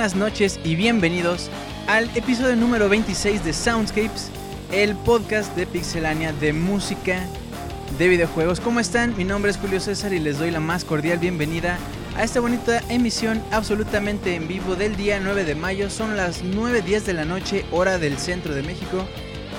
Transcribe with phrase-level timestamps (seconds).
[0.00, 1.50] Buenas noches y bienvenidos
[1.86, 4.30] al episodio número 26 de Soundscapes,
[4.72, 7.26] el podcast de Pixelania de música
[7.98, 8.60] de videojuegos.
[8.60, 9.14] ¿Cómo están?
[9.18, 11.78] Mi nombre es Julio César y les doy la más cordial bienvenida
[12.16, 15.90] a esta bonita emisión absolutamente en vivo del día 9 de mayo.
[15.90, 19.04] Son las 9.10 de la noche, hora del centro de México.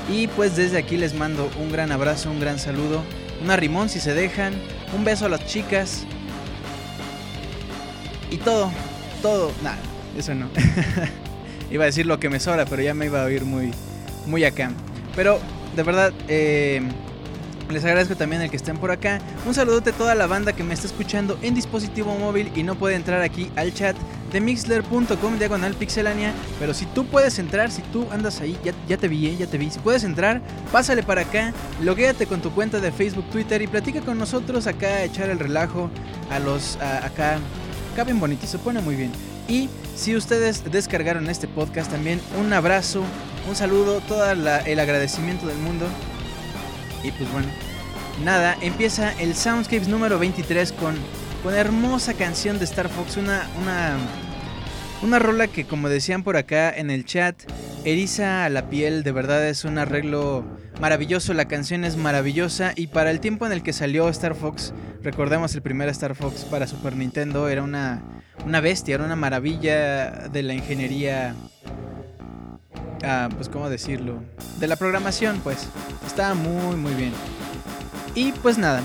[0.10, 3.04] Y pues desde aquí les mando un gran abrazo, un gran saludo,
[3.44, 4.56] un arrimón si se dejan,
[4.98, 6.04] un beso a las chicas.
[8.32, 8.72] Y todo,
[9.22, 9.78] todo, nada,
[10.18, 10.48] eso no.
[11.72, 13.72] iba a decir lo que me sobra, pero ya me iba a oír muy,
[14.28, 14.72] muy acá.
[15.16, 15.40] Pero
[15.76, 16.82] de verdad, eh,
[17.72, 19.20] Les agradezco también el que estén por acá.
[19.46, 22.76] Un saludote a toda la banda que me está escuchando en dispositivo móvil y no
[22.76, 23.96] puede entrar aquí al chat
[24.34, 26.34] de mixler.com diagonal pixelania.
[26.60, 29.58] Pero si tú puedes entrar, si tú andas ahí, ya, te vi, eh, ya te
[29.58, 29.70] vi.
[29.70, 30.42] Si puedes entrar,
[30.72, 35.04] pásale para acá, loguéate con tu cuenta de Facebook, Twitter y platica con nosotros acá,
[35.04, 35.90] echar el relajo
[36.30, 37.38] a los acá.
[37.94, 39.31] Acá bien bonito, se pone muy bien.
[39.48, 43.04] Y si ustedes descargaron este podcast también, un abrazo,
[43.48, 45.88] un saludo, todo el agradecimiento del mundo.
[47.04, 47.48] Y pues bueno,
[48.24, 50.96] nada, empieza el Soundscapes número 23 con,
[51.44, 53.98] con hermosa canción de Star Fox, una, una,
[55.02, 57.36] una rola que como decían por acá en el chat,
[57.84, 60.46] eriza a la piel, de verdad es un arreglo
[60.80, 64.74] maravilloso, la canción es maravillosa y para el tiempo en el que salió Star Fox,
[65.02, 68.04] recordemos el primer Star Fox para Super Nintendo, era una,
[68.46, 71.36] una bestia, era una maravilla de la ingeniería
[73.04, 74.22] Ah, pues cómo decirlo,
[74.60, 75.68] de la programación, pues.
[76.06, 77.14] Estaba muy, muy bien.
[78.16, 78.84] Y pues nada.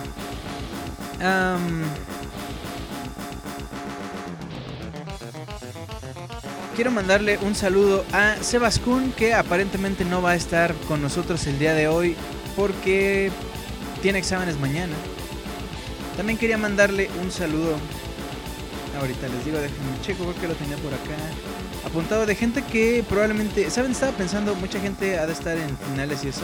[6.75, 11.47] quiero mandarle un saludo a Sebas Kun, que aparentemente no va a estar con nosotros
[11.47, 12.15] el día de hoy
[12.55, 13.31] porque
[14.03, 14.95] tiene exámenes mañana.
[16.19, 17.77] También quería mandarle un saludo.
[18.99, 21.17] Ahorita les digo, déjenme checo porque lo tenía por acá
[21.85, 23.93] apuntado de gente que probablemente, ¿saben?
[23.93, 26.43] Estaba pensando, mucha gente ha de estar en finales y eso.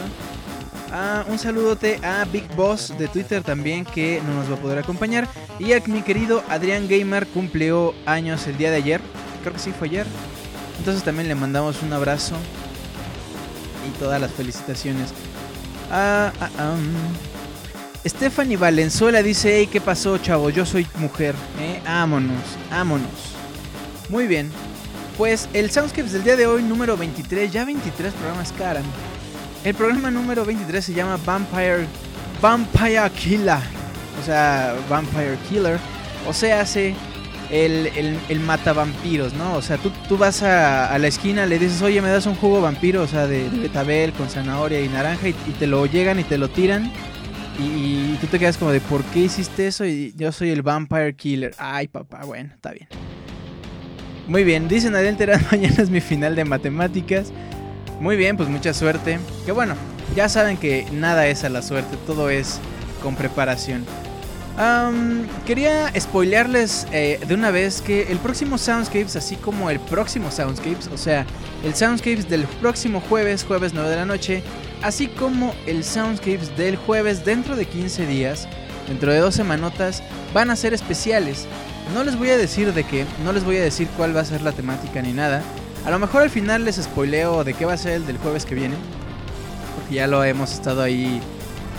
[0.92, 4.78] Ah, un saludote a Big Boss de Twitter también que no nos va a poder
[4.78, 5.26] acompañar.
[5.58, 9.00] Y a mi querido Adrián Gamer cumplió años el día de ayer.
[9.40, 10.06] Creo que sí fue ayer.
[10.78, 12.36] Entonces también le mandamos un abrazo
[13.88, 15.10] y todas las felicitaciones.
[15.90, 17.31] Ah, ah, ah mm.
[18.04, 20.50] Stephanie Valenzuela dice, hey, ¿qué pasó, chavo?
[20.50, 21.34] Yo soy mujer.
[21.60, 21.80] ¿eh?
[21.86, 23.08] Ámonos, ámonos.
[24.08, 24.50] Muy bien.
[25.16, 28.84] Pues el Soundscapes del día de hoy, número 23, ya 23 programas caran.
[29.62, 31.86] El programa número 23 se llama Vampire,
[32.40, 33.58] Vampire Killer.
[34.20, 35.78] O sea, Vampire Killer.
[36.26, 36.96] O sea, hace
[37.52, 39.54] el, el, el matavampiros, ¿no?
[39.54, 42.60] O sea, tú, tú vas a, la esquina, le dices, oye, me das un jugo
[42.60, 46.38] vampiro, o sea, de, betabel con zanahoria y naranja, y, te lo llegan y te
[46.38, 46.90] lo tiran.
[47.58, 49.84] Y, tú te quedas como de, ¿por qué hiciste eso?
[49.84, 51.54] Y yo soy el Vampire Killer.
[51.58, 52.88] Ay, papá, bueno, está bien.
[54.26, 55.16] Muy bien, dicen Adel
[55.50, 57.32] mañana es mi final de matemáticas.
[58.00, 59.18] Muy bien, pues mucha suerte.
[59.44, 59.74] Que bueno,
[60.16, 62.60] ya saben que nada es a la suerte, todo es
[63.02, 63.84] con preparación.
[65.46, 70.88] quería spoilearles eh, de una vez que el próximo Soundscapes, así como el próximo Soundscapes,
[70.88, 71.26] o sea,
[71.64, 74.42] el Soundscapes del próximo jueves, jueves 9 de la noche,
[74.82, 78.48] así como el Soundscapes del jueves dentro de 15 días,
[78.88, 80.02] dentro de dos semanotas,
[80.34, 81.46] van a ser especiales.
[81.94, 84.24] No les voy a decir de qué, no les voy a decir cuál va a
[84.24, 85.42] ser la temática ni nada.
[85.84, 88.44] A lo mejor al final les spoileo de qué va a ser el del jueves
[88.44, 88.76] que viene.
[89.76, 91.20] Porque ya lo hemos estado ahí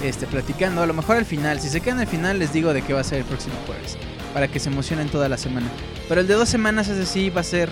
[0.03, 0.81] este, platicando.
[0.81, 2.99] A lo mejor al final, si se quedan al final les digo de qué va
[2.99, 3.97] a ser el próximo jueves.
[4.33, 5.67] Para que se emocionen toda la semana.
[6.09, 7.69] Pero el de dos semanas ese sí va a ser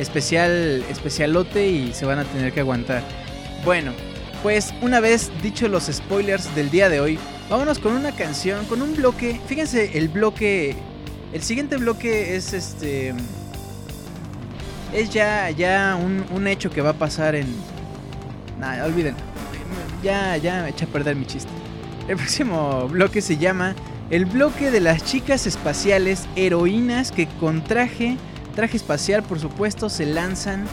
[0.00, 3.02] especial, especialote y se van a tener que aguantar.
[3.64, 3.92] Bueno,
[4.42, 7.18] pues una vez dicho los spoilers del día de hoy,
[7.48, 9.40] vámonos con una canción, con un bloque.
[9.46, 10.76] Fíjense el bloque
[11.32, 13.14] el siguiente bloque es este.
[14.92, 17.46] Es ya, ya un, hecho que va a pasar en.
[18.58, 19.14] Nada, olviden.
[20.02, 21.50] Ya, ya me eché a perder mi chiste.
[22.08, 23.76] El próximo bloque se llama
[24.10, 28.16] El bloque de las chicas espaciales heroínas que con traje,
[28.56, 30.64] traje espacial por supuesto, se lanzan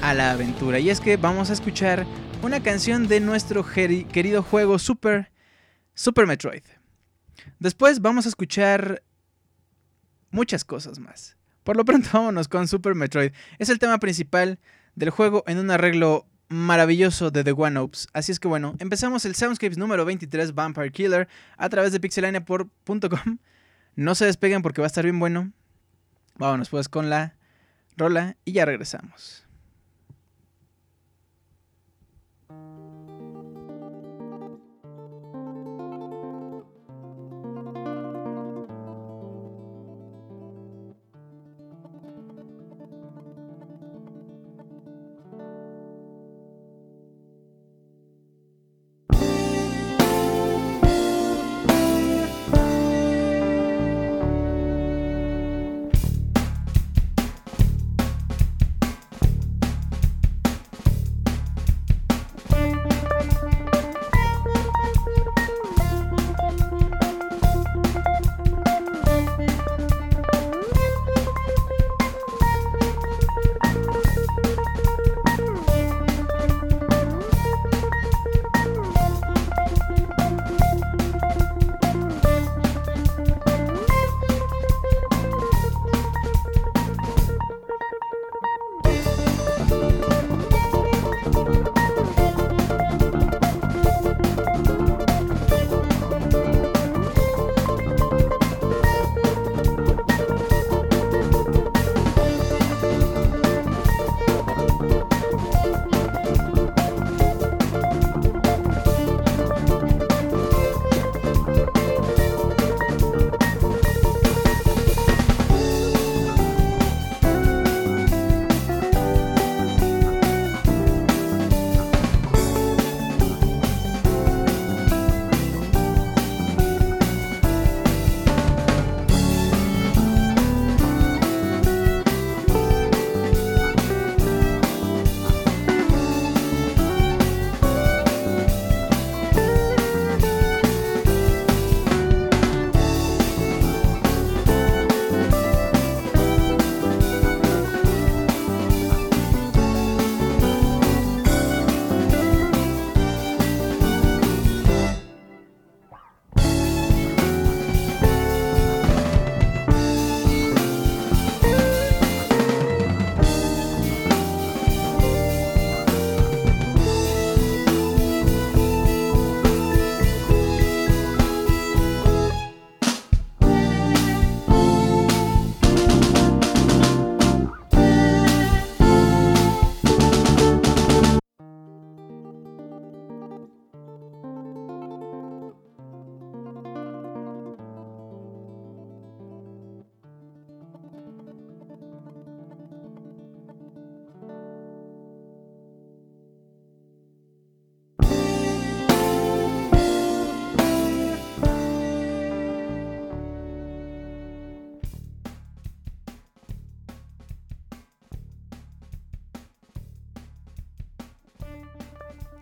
[0.00, 0.78] a la aventura.
[0.78, 2.06] Y es que vamos a escuchar
[2.42, 5.30] una canción de nuestro querido juego Super,
[5.94, 6.62] Super Metroid.
[7.58, 9.02] Después vamos a escuchar
[10.30, 11.36] muchas cosas más.
[11.64, 13.32] Por lo pronto vámonos con Super Metroid.
[13.58, 14.58] Es el tema principal
[14.94, 18.08] del juego en un arreglo maravilloso de The One Ops.
[18.12, 23.38] Así es que bueno, empezamos el Soundscapes número 23 Vampire Killer a través de pixelania.com.
[23.96, 25.52] No se despeguen porque va a estar bien bueno.
[26.36, 27.36] Vámonos pues con la
[27.96, 29.47] rola y ya regresamos.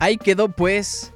[0.06, 1.12] Ahí quedó pues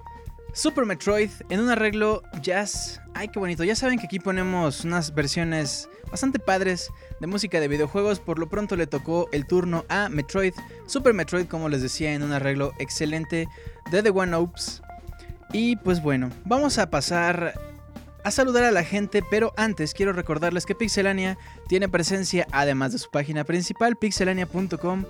[0.52, 3.00] Super Metroid en un arreglo jazz.
[3.14, 3.62] Ay, qué bonito.
[3.62, 8.18] Ya saben que aquí ponemos unas versiones bastante padres de música de videojuegos.
[8.18, 10.54] Por lo pronto le tocó el turno a Metroid,
[10.86, 13.46] Super Metroid, como les decía, en un arreglo excelente
[13.92, 14.82] de The One Ops.
[15.52, 17.54] Y pues bueno, vamos a pasar
[18.24, 22.98] a saludar a la gente, pero antes quiero recordarles que Pixelania tiene presencia, además de
[22.98, 25.04] su página principal, pixelania.com,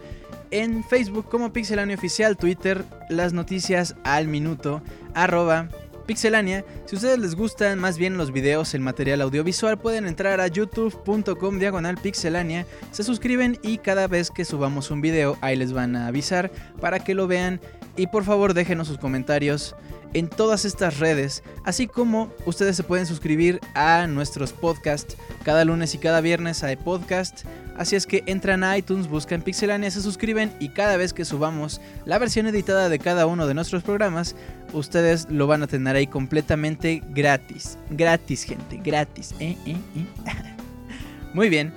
[0.50, 4.82] en Facebook como Pixelania Oficial, Twitter, las noticias al minuto,
[5.14, 5.68] arroba
[6.06, 6.64] Pixelania.
[6.86, 11.58] Si ustedes les gustan más bien los videos, el material audiovisual, pueden entrar a youtube.com
[11.58, 16.08] diagonal pixelania, se suscriben y cada vez que subamos un video ahí les van a
[16.08, 17.60] avisar para que lo vean
[17.96, 19.74] y por favor déjenos sus comentarios
[20.14, 25.94] en todas estas redes, así como ustedes se pueden suscribir a nuestros podcasts cada lunes
[25.94, 27.44] y cada viernes a podcast.
[27.76, 31.80] Así es que entran a iTunes, buscan Pixelania, se suscriben y cada vez que subamos
[32.04, 34.36] la versión editada de cada uno de nuestros programas,
[34.72, 37.78] ustedes lo van a tener ahí completamente gratis.
[37.88, 39.34] Gratis, gente, gratis.
[39.40, 39.56] ¿eh?
[39.64, 39.76] ¿Eh?
[39.96, 40.06] ¿Eh?
[41.32, 41.72] Muy bien.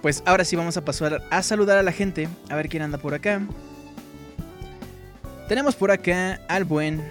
[0.00, 2.96] Pues ahora sí vamos a pasar a saludar a la gente, a ver quién anda
[2.96, 3.42] por acá.
[5.50, 7.02] Tenemos por acá al buen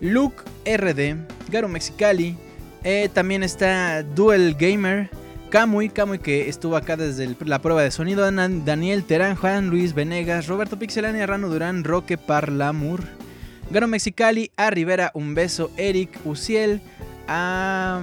[0.00, 1.16] Luke RD,
[1.50, 2.36] Garo Mexicali,
[2.84, 5.10] eh, también está Duel Gamer,
[5.50, 10.46] Kamui, Kamui que estuvo acá desde la prueba de sonido, Daniel Terán, Juan Luis Venegas,
[10.46, 13.02] Roberto Pixelania, Rano Durán, Roque Parlamur,
[13.72, 16.80] Garo Mexicali, A Rivera, Un Beso, Eric, Uciel,
[17.26, 18.00] a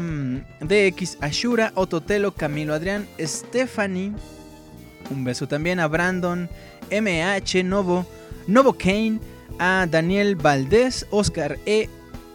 [0.60, 4.12] DX, Ashura, Ototelo, Camilo Adrián, Stephanie,
[5.10, 6.50] un beso también a Brandon,
[6.92, 8.06] MH, Novo,
[8.48, 9.20] Novo Kane,
[9.60, 11.90] a Daniel Valdés, Oscar E,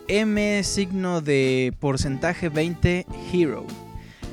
[0.09, 3.67] M signo de porcentaje 20 Hero.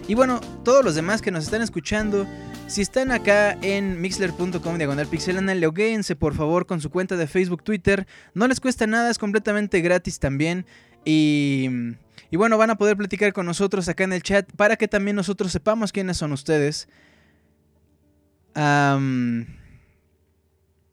[0.07, 2.27] Y bueno, todos los demás que nos están escuchando,
[2.67, 7.63] si están acá en mixler.com diagonal pixelana, logueense por favor con su cuenta de Facebook,
[7.63, 8.07] Twitter.
[8.33, 10.65] No les cuesta nada, es completamente gratis también.
[11.03, 11.69] Y,
[12.31, 15.15] y bueno, van a poder platicar con nosotros acá en el chat para que también
[15.15, 16.87] nosotros sepamos quiénes son ustedes.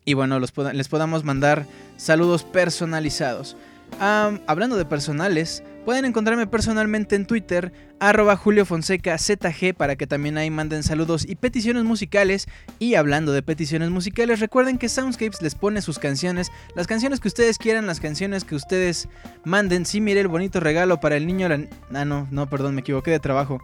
[0.05, 1.67] Y bueno, les podamos mandar
[1.97, 3.57] saludos personalizados.
[4.01, 10.39] hablando de personales, pueden encontrarme personalmente en Twitter, arroba Julio Fonseca ZG, para que también
[10.39, 12.49] ahí manden saludos y peticiones musicales.
[12.81, 17.29] Y hablando de peticiones musicales, recuerden que Soundscapes les pone sus canciones, las canciones que
[17.29, 19.09] ustedes quieran, las canciones que ustedes
[19.45, 19.87] manden.
[19.87, 21.49] Sí, mire el bonito regalo para el niño.
[21.95, 23.61] Ah, no, no, perdón, me equivoqué de trabajo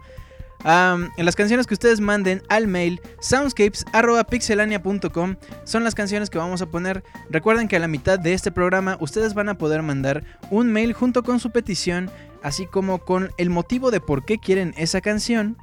[0.65, 6.67] en las canciones que ustedes manden al mail soundscapes.pixelania.com son las canciones que vamos a
[6.67, 7.03] poner.
[7.29, 10.93] Recuerden que a la mitad de este programa ustedes van a poder mandar un mail
[10.93, 12.11] junto con su petición,
[12.43, 15.57] así como con el motivo de por qué quieren esa canción.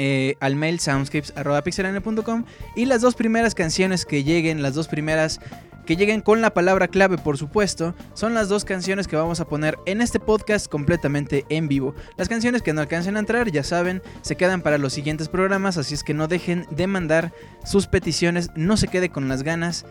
[0.00, 2.44] Eh, al mail soundscapes.pixelania.com
[2.76, 5.40] y las dos primeras canciones que lleguen, las dos primeras
[5.88, 9.48] que lleguen con la palabra clave, por supuesto, son las dos canciones que vamos a
[9.48, 11.94] poner en este podcast completamente en vivo.
[12.18, 15.78] Las canciones que no alcancen a entrar, ya saben, se quedan para los siguientes programas,
[15.78, 17.32] así es que no dejen de mandar
[17.64, 19.86] sus peticiones, no se quede con las ganas,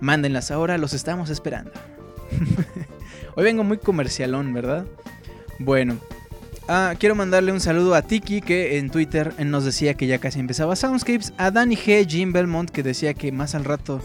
[0.00, 1.72] mándenlas ahora, los estamos esperando.
[3.36, 4.86] Hoy vengo muy comercialón, ¿verdad?
[5.58, 5.98] Bueno,
[6.66, 10.40] Ah, quiero mandarle un saludo a Tiki que en Twitter nos decía que ya casi
[10.40, 11.34] empezaba Soundscapes.
[11.36, 12.08] A Danny G.
[12.08, 14.00] Jim Belmont que decía que más al rato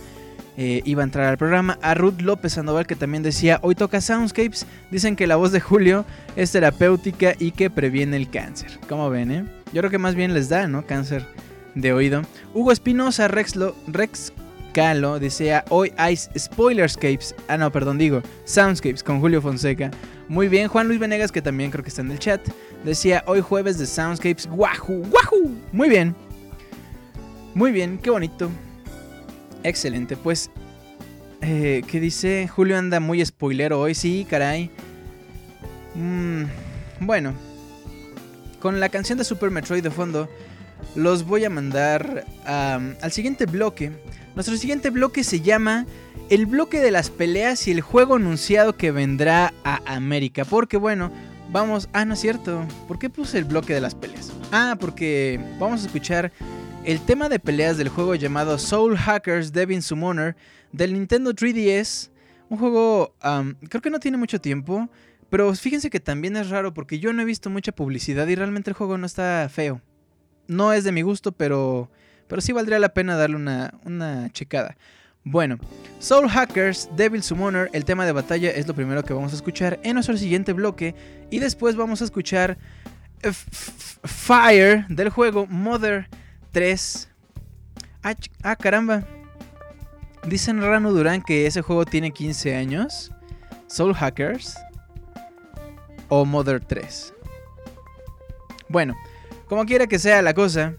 [0.61, 1.79] eh, iba a entrar al programa.
[1.81, 4.65] A Ruth López Sandoval que también decía, hoy toca Soundscapes.
[4.91, 6.03] Dicen que la voz de Julio
[6.35, 8.77] es terapéutica y que previene el cáncer.
[8.89, 9.45] ¿Cómo ven, eh?
[9.71, 10.85] Yo creo que más bien les da, ¿no?
[10.85, 11.25] Cáncer
[11.75, 12.23] de oído.
[12.53, 13.53] Hugo Espinosa, Rex
[14.73, 17.35] Calo decía, hoy hay Spoilerscapes.
[17.47, 19.91] Ah, no, perdón, digo, Soundscapes con Julio Fonseca.
[20.27, 22.41] Muy bien, Juan Luis Venegas, que también creo que está en el chat,
[22.83, 24.45] decía, hoy jueves de Soundscapes.
[24.47, 25.05] ¡Guaju!
[25.09, 25.55] ¡Guaju!
[25.71, 26.13] Muy bien.
[27.55, 28.49] Muy bien, qué bonito.
[29.63, 30.49] Excelente, pues.
[31.41, 32.47] Eh, ¿Qué dice?
[32.47, 34.69] Julio anda muy spoilero hoy, sí, caray.
[35.95, 36.43] Mm,
[37.01, 37.33] bueno,
[38.59, 40.29] con la canción de Super Metroid de fondo,
[40.95, 43.91] los voy a mandar al siguiente bloque.
[44.35, 45.85] Nuestro siguiente bloque se llama
[46.29, 50.45] El bloque de las peleas y el juego anunciado que vendrá a América.
[50.45, 51.11] Porque bueno,
[51.51, 51.89] vamos...
[51.93, 52.65] Ah, no es cierto.
[52.87, 54.31] ¿Por qué puse el bloque de las peleas?
[54.51, 56.31] Ah, porque vamos a escuchar
[56.89, 60.35] el tema de peleas del juego llamado Soul Hackers Devin Summoner
[60.71, 62.09] del Nintendo 3DS.
[62.49, 63.13] Un juego,
[63.69, 64.89] creo que no tiene mucho tiempo,
[65.29, 68.71] pero fíjense que también es raro porque yo no he visto mucha publicidad y realmente
[68.71, 69.81] el juego no está feo.
[70.47, 71.91] No es de mi gusto, pero,
[72.27, 74.75] pero sí valdría la pena darle una, una checada.
[75.23, 75.59] Bueno,
[75.99, 79.79] Soul Hackers, Devil Summoner, el tema de batalla es lo primero que vamos a escuchar
[79.83, 80.95] en nuestro siguiente bloque
[81.29, 82.57] y después vamos a escuchar
[84.03, 86.07] Fire del juego Mother
[86.51, 87.09] 3.
[88.03, 89.03] Ah, ah, caramba.
[90.27, 93.11] Dicen Rano Durán que ese juego tiene 15 años.
[93.67, 94.55] Soul Hackers
[96.07, 97.13] o Mother 3.
[98.67, 98.95] Bueno,
[99.47, 100.75] como quiera que sea la cosa,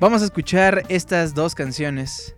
[0.00, 2.34] vamos a escuchar estas dos canciones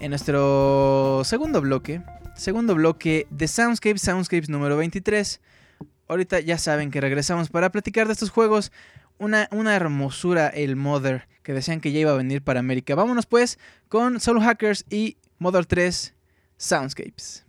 [0.00, 2.02] en nuestro segundo bloque.
[2.36, 5.40] Segundo bloque de Soundscapes, Soundscapes número 23.
[6.08, 8.70] Ahorita ya saben que regresamos para platicar de estos juegos.
[9.18, 12.94] Una, una, hermosura el Mother que decían que ya iba a venir para América.
[12.94, 16.14] Vámonos pues con Soul Hackers y Mother 3
[16.56, 17.44] Soundscapes.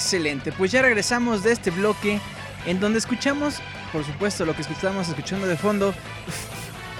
[0.00, 2.18] Excelente, pues ya regresamos de este bloque
[2.64, 3.56] en donde escuchamos,
[3.92, 5.92] por supuesto, lo que escuchamos escuchando de fondo,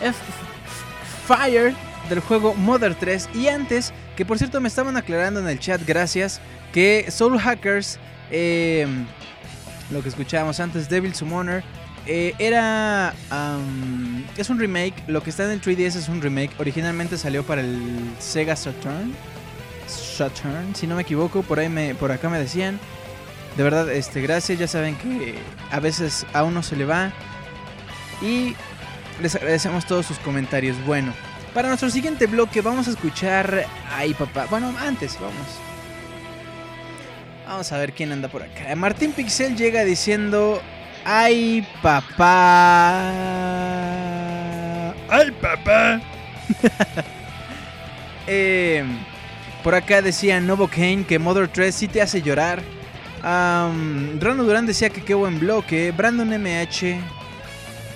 [0.02, 0.18] F
[1.26, 1.74] Fire
[2.10, 5.80] del juego Mother 3 y antes, que por cierto me estaban aclarando en el chat,
[5.86, 6.42] gracias,
[6.74, 7.98] que Soul Hackers,
[8.30, 8.86] eh,
[9.90, 11.64] lo que escuchábamos antes, Devil Summoner,
[12.06, 13.14] eh, era...
[14.36, 17.62] Es un remake, lo que está en el 3DS es un remake, originalmente salió para
[17.62, 19.14] el Sega Saturn.
[20.16, 22.78] Saturn, si no me equivoco, por ahí me, por acá me decían.
[23.56, 25.34] De verdad, este, gracias, ya saben que
[25.70, 27.12] a veces a uno se le va.
[28.22, 28.54] Y
[29.20, 30.76] les agradecemos todos sus comentarios.
[30.84, 31.12] Bueno,
[31.54, 33.66] para nuestro siguiente bloque vamos a escuchar.
[33.90, 34.46] Ay, papá.
[34.50, 35.58] Bueno, antes, vamos.
[37.46, 38.74] Vamos a ver quién anda por acá.
[38.76, 40.62] Martín Pixel llega diciendo.
[41.04, 43.10] Ay, papá.
[45.08, 46.00] Ay, papá.
[48.26, 48.84] eh,
[49.62, 52.62] por acá decía Novo Kane que Mother 3 sí te hace llorar.
[53.22, 55.92] Um, Rano Durán decía que qué buen bloque.
[55.92, 57.00] Brandon MH.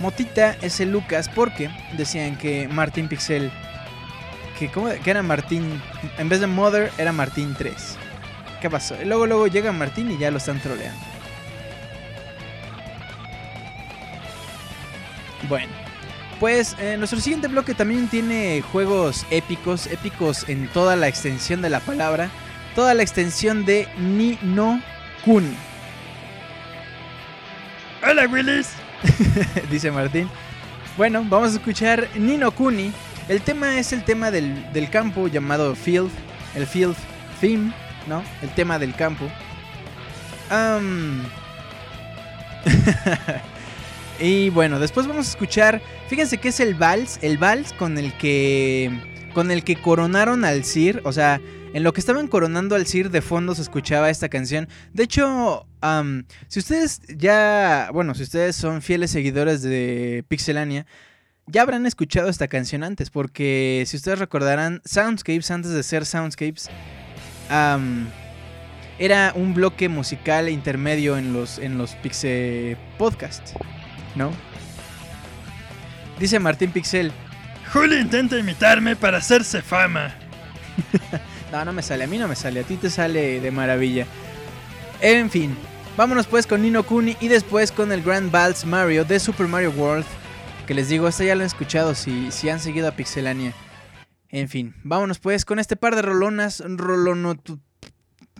[0.00, 3.50] Motita es el Lucas porque decían que Martín Pixel.
[4.58, 4.88] Que, ¿cómo?
[4.88, 5.80] que era Martín.
[6.18, 7.96] En vez de Mother era Martín 3.
[8.60, 8.96] ¿Qué pasó?
[9.04, 11.00] Luego, luego llega Martín y ya lo están troleando.
[15.48, 15.83] Bueno.
[16.44, 21.70] Pues eh, nuestro siguiente bloque también tiene juegos épicos, épicos en toda la extensión de
[21.70, 22.28] la palabra,
[22.74, 24.82] toda la extensión de Ni no
[25.24, 25.56] Kuni.
[28.06, 28.74] Hola Willis,
[29.70, 30.28] dice Martín.
[30.98, 32.92] Bueno, vamos a escuchar Nino Kuni.
[33.28, 36.10] El tema es el tema del, del, campo llamado Field,
[36.54, 36.94] el Field
[37.40, 37.72] Theme,
[38.06, 38.22] ¿no?
[38.42, 39.24] El tema del campo.
[40.50, 41.22] Um...
[44.20, 48.12] y bueno, después vamos a escuchar Fíjense que es el vals, el vals con el
[48.18, 48.90] que
[49.32, 51.40] con el que coronaron al Sir, o sea,
[51.72, 54.68] en lo que estaban coronando al Sir de fondo se escuchaba esta canción.
[54.92, 55.66] De hecho,
[56.46, 60.86] si ustedes ya, bueno, si ustedes son fieles seguidores de Pixelania,
[61.46, 66.70] ya habrán escuchado esta canción antes, porque si ustedes recordarán, Soundscapes antes de ser Soundscapes
[68.98, 73.54] era un bloque musical intermedio en los en los Pixel Podcasts,
[74.14, 74.32] ¿no?
[76.18, 77.12] Dice Martín Pixel.
[77.72, 80.14] Julio intenta imitarme para hacerse fama.
[81.52, 82.04] no, no me sale.
[82.04, 82.60] A mí no me sale.
[82.60, 84.06] A ti te sale de maravilla.
[85.00, 85.56] En fin.
[85.96, 89.70] Vámonos pues con Nino Kuni y después con el Grand Vals Mario de Super Mario
[89.70, 90.06] World.
[90.66, 93.52] Que les digo, esta ya lo han escuchado si, si han seguido a Pixelania.
[94.28, 97.36] En fin, vámonos pues con este par de rolonas, rolono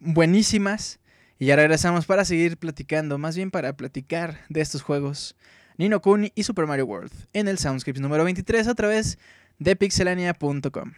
[0.01, 0.99] buenísimas.
[1.39, 5.37] Y ya regresamos para seguir platicando, más bien para platicar de estos juegos
[5.77, 9.19] Nino Kuni y Super Mario World en el Soundscript número 23 a través
[9.59, 10.93] de pixelania.com.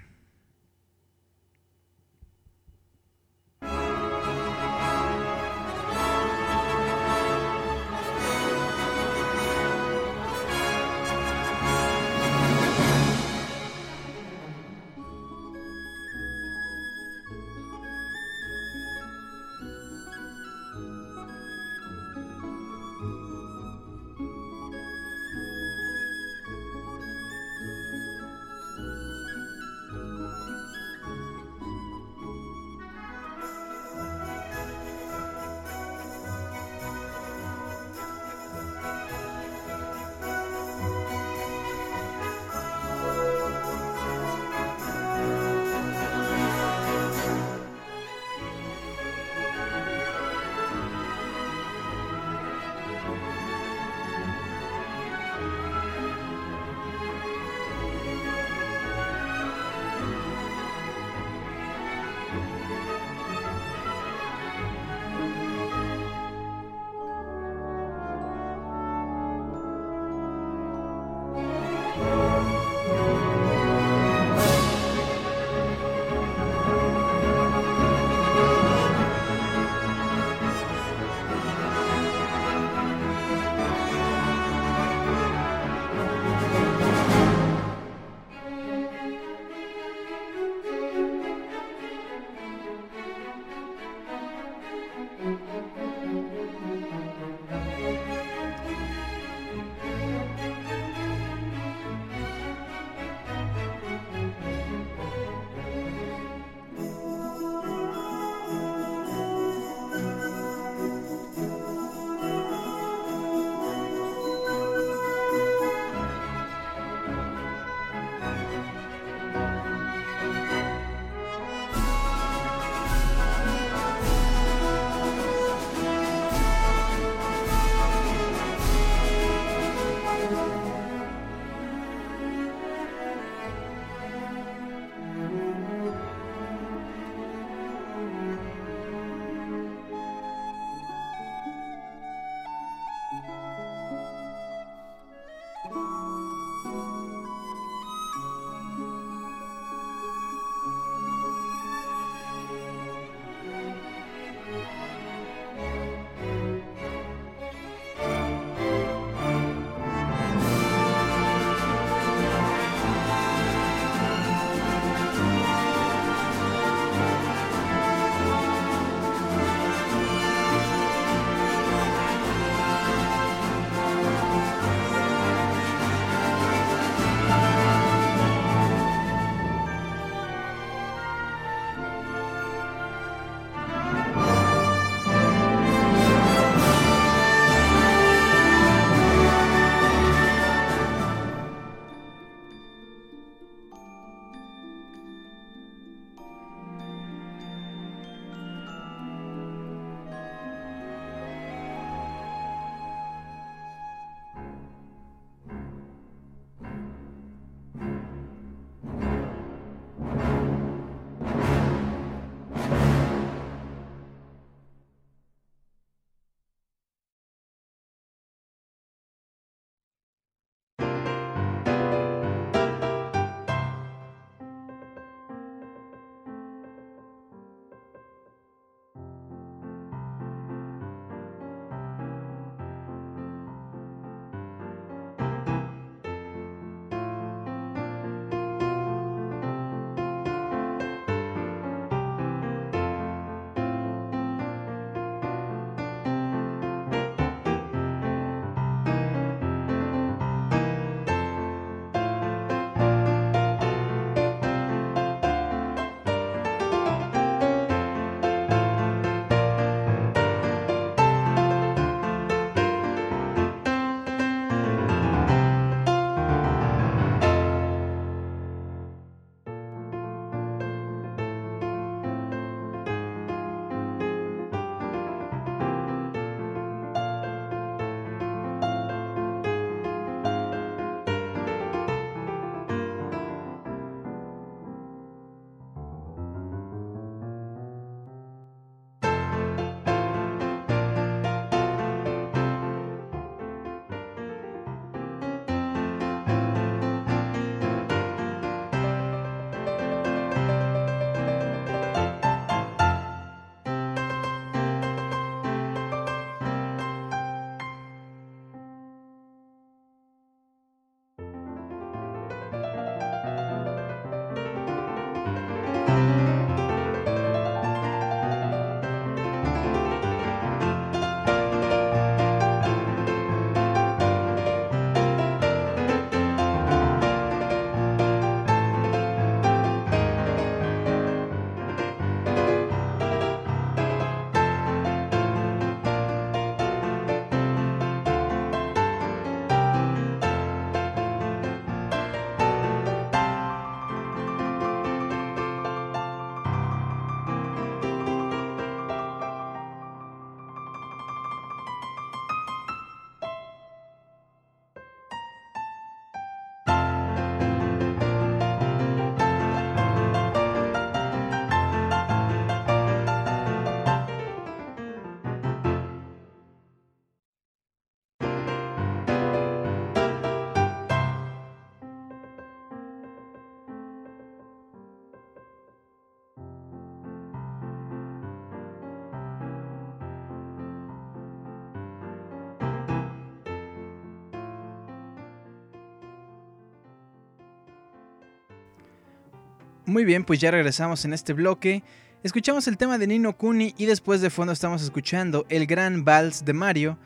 [389.87, 391.85] Muy bien, pues ya regresamos en este bloque.
[392.25, 396.45] Escuchamos el tema de Nino Kuni y después de fondo estamos escuchando el gran vals
[396.45, 396.99] de Mario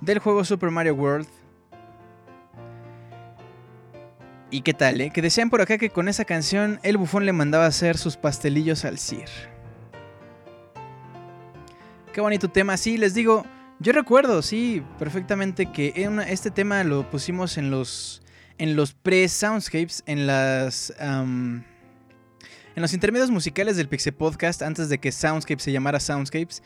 [0.00, 1.26] del juego Super Mario World.
[4.52, 5.10] ¿Y qué tal, eh?
[5.10, 8.84] Que decían por acá que con esa canción el bufón le mandaba hacer sus pastelillos
[8.84, 9.28] al Sir.
[12.12, 13.44] Qué bonito tema, sí, les digo,
[13.80, 15.92] yo recuerdo, sí, perfectamente que
[16.28, 18.22] este tema lo pusimos en los,
[18.58, 20.94] en los pre-soundscapes, en las...
[22.74, 26.62] En los intermedios musicales del Pixel Podcast, antes de que Soundscapes se llamara Soundscapes,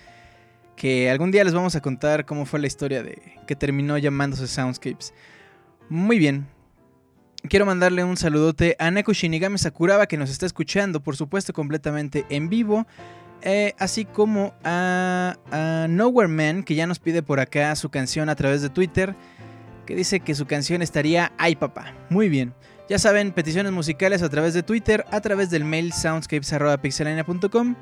[0.76, 4.46] que algún día les vamos a contar cómo fue la historia de que terminó llamándose
[4.46, 5.12] Soundscapes.
[5.88, 6.46] Muy bien.
[7.48, 12.24] Quiero mandarle un saludote a Neko Shinigami Sakuraba que nos está escuchando, por supuesto, completamente
[12.28, 12.86] en vivo.
[13.42, 18.28] Eh, así como a, a Nowhere Man, que ya nos pide por acá su canción
[18.28, 19.14] a través de Twitter,
[19.86, 21.94] que dice que su canción estaría Ay Papá.
[22.10, 22.54] Muy bien.
[22.88, 27.74] Ya saben, peticiones musicales a través de Twitter, a través del mail soundscapes.pixelania.com.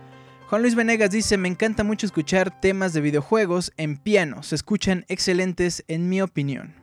[0.48, 5.04] Juan Luis Venegas dice, me encanta mucho escuchar temas de videojuegos en piano, se escuchan
[5.08, 6.74] excelentes en mi opinión.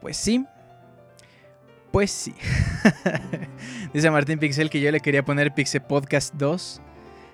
[0.00, 0.46] Pues sí,
[1.96, 2.34] pues sí.
[3.94, 6.80] dice Martín Pixel que yo le quería poner Pixel Podcast 2.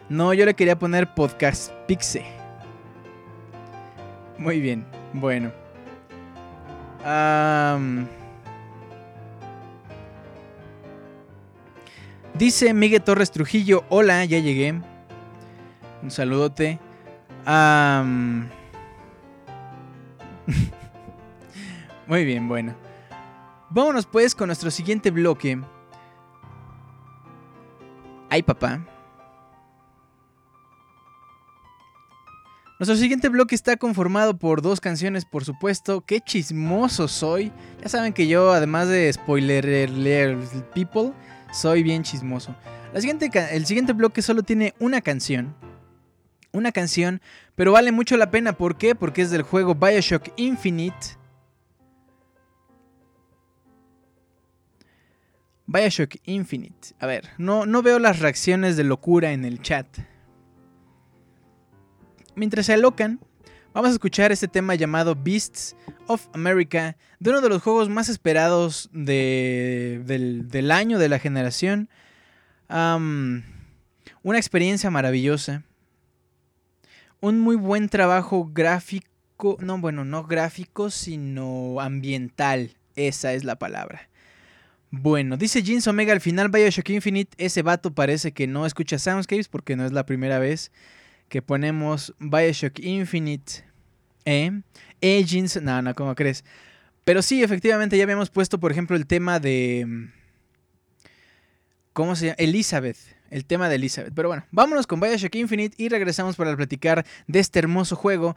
[0.08, 2.24] No, yo le quería poner Podcast Pixel.
[4.38, 5.52] Muy bien, bueno.
[12.34, 14.80] Dice Miguel Torres Trujillo, hola, ya llegué.
[16.02, 16.78] Un saludote.
[22.06, 22.74] Muy bien, bueno.
[23.70, 25.60] Vámonos pues con nuestro siguiente bloque.
[28.28, 28.86] Ay, papá.
[32.78, 36.00] Nuestro siguiente bloque está conformado por dos canciones, por supuesto.
[36.00, 37.52] Qué chismoso soy.
[37.80, 39.88] Ya saben que yo, además de spoiler
[40.74, 41.12] people,
[41.52, 42.56] soy bien chismoso.
[42.92, 45.54] La siguiente, el siguiente bloque solo tiene una canción.
[46.52, 47.22] Una canción,
[47.54, 48.52] pero vale mucho la pena.
[48.54, 48.94] ¿Por qué?
[48.94, 51.16] Porque es del juego Bioshock Infinite.
[55.66, 56.88] Bioshock Infinite.
[56.98, 59.86] A ver, no, no veo las reacciones de locura en el chat.
[62.34, 63.20] Mientras se alocan,
[63.74, 65.74] Vamos a escuchar este tema llamado Beasts
[66.06, 71.88] of America, de uno de los juegos más esperados del, año, de la generación.
[72.68, 73.42] una
[74.36, 75.62] experiencia maravillosa.
[77.20, 82.76] Un muy buen trabajo gráfico, no, bueno, no gráfico, sino ambiental.
[82.94, 84.10] Esa es la palabra.
[84.90, 89.48] Bueno, dice Jeans Omega al final Bioshock Infinite, ese vato parece que no escucha Soundscapes
[89.48, 90.70] porque no es la primera vez
[91.32, 93.64] que ponemos Bioshock Infinite.
[94.26, 94.60] ¿Eh?
[95.00, 95.62] ¿Eh, Jeans?
[95.62, 96.44] No, no, ¿cómo crees?
[97.04, 100.10] Pero sí, efectivamente, ya habíamos puesto, por ejemplo, el tema de.
[101.94, 102.36] ¿Cómo se llama?
[102.36, 102.98] Elizabeth.
[103.30, 104.12] El tema de Elizabeth.
[104.14, 108.36] Pero bueno, vámonos con Bioshock Infinite y regresamos para platicar de este hermoso juego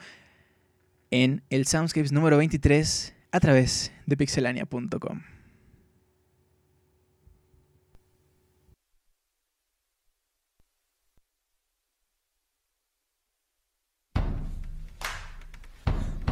[1.11, 5.34] en el Soundscapes número 23 a través de pixelania.com.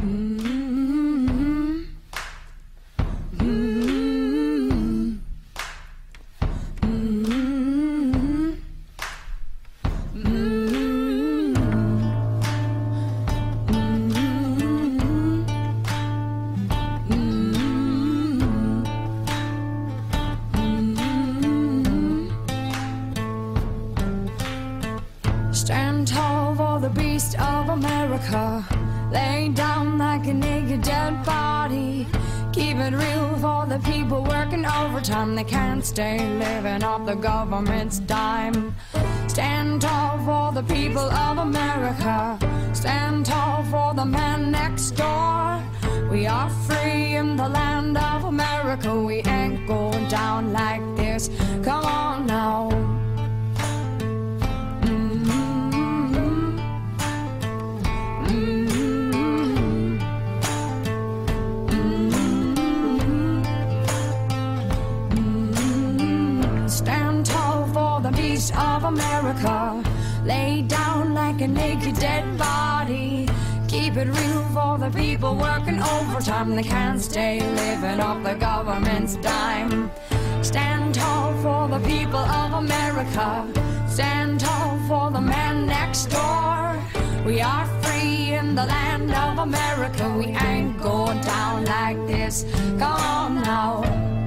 [0.04, 0.33] Mm.
[34.94, 35.34] Overtime.
[35.34, 38.74] They can't stay living off the government's dime.
[39.26, 42.38] Stand tall for the people of America.
[42.72, 45.60] Stand tall for the man next door.
[46.10, 48.94] We are free in the land of America.
[48.94, 51.28] We ain't going down like this.
[51.64, 52.83] Come on now.
[73.94, 76.56] Keep it real for the people working overtime.
[76.56, 79.88] They can't stay living off the government's dime.
[80.42, 83.46] Stand tall for the people of America.
[83.88, 86.76] Stand tall for the man next door.
[87.24, 90.12] We are free in the land of America.
[90.18, 92.44] We ain't going down like this.
[92.80, 94.23] Come on now.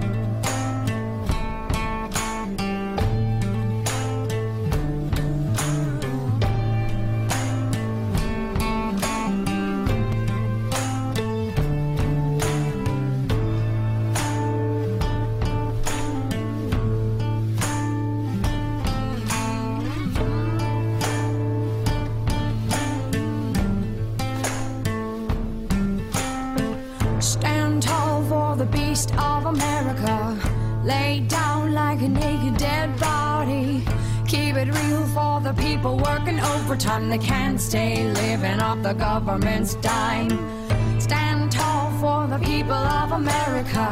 [28.97, 30.35] Beast of America.
[30.83, 33.85] Laid down like a naked dead body.
[34.27, 37.07] Keep it real for the people working overtime.
[37.09, 40.31] They can't stay living off the government's dime.
[40.99, 43.87] Stand tall for the people of America.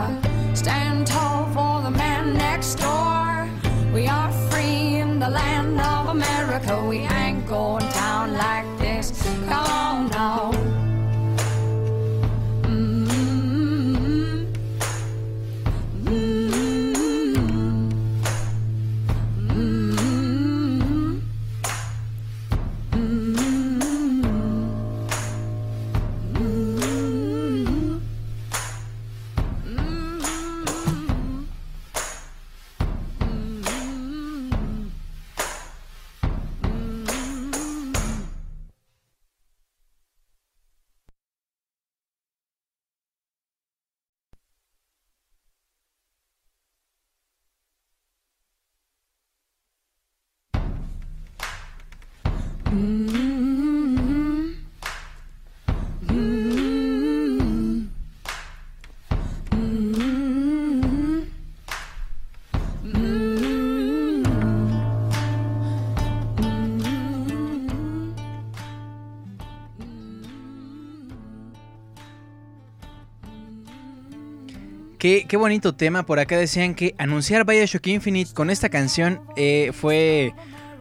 [0.55, 3.47] Stand tall for the man next door.
[3.93, 6.83] We are free in the land of America.
[6.83, 9.11] We ain't going down like this.
[9.49, 10.74] Come on now.
[75.05, 76.03] Qué, bonito tema.
[76.03, 80.33] Por acá decían que anunciar Bioshock Infinite con esta canción eh, fue,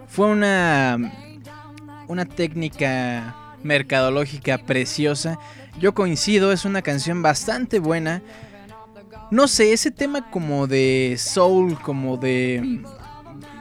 [0.08, 0.96] fue una,
[2.08, 5.38] una técnica mercadológica preciosa.
[5.78, 8.22] Yo coincido, es una canción bastante buena.
[9.30, 12.80] No sé, ese tema como de soul, como de...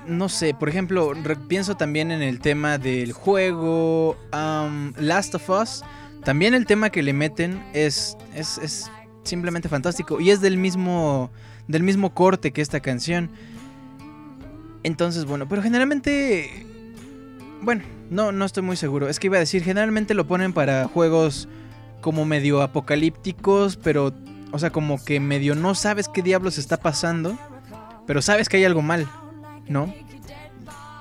[0.08, 1.12] No sé, por ejemplo,
[1.50, 5.84] pienso también en el tema del juego um, Last of Us.
[6.24, 8.90] También el tema que le meten es, es
[9.24, 10.20] simplemente fantástico.
[10.20, 11.32] Y es del mismo,
[11.68, 13.30] del mismo corte que esta canción.
[14.84, 16.66] Entonces, bueno, pero generalmente...
[17.62, 19.08] Bueno, no, no estoy muy seguro.
[19.08, 21.48] Es que iba a decir, generalmente lo ponen para juegos
[22.02, 24.14] como medio apocalípticos, pero...
[24.52, 27.36] O sea, como que medio no sabes qué diablos está pasando,
[28.06, 29.10] pero sabes que hay algo mal,
[29.68, 29.92] ¿no?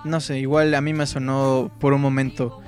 [0.05, 2.62] No sé, igual a mí me sonó por un momento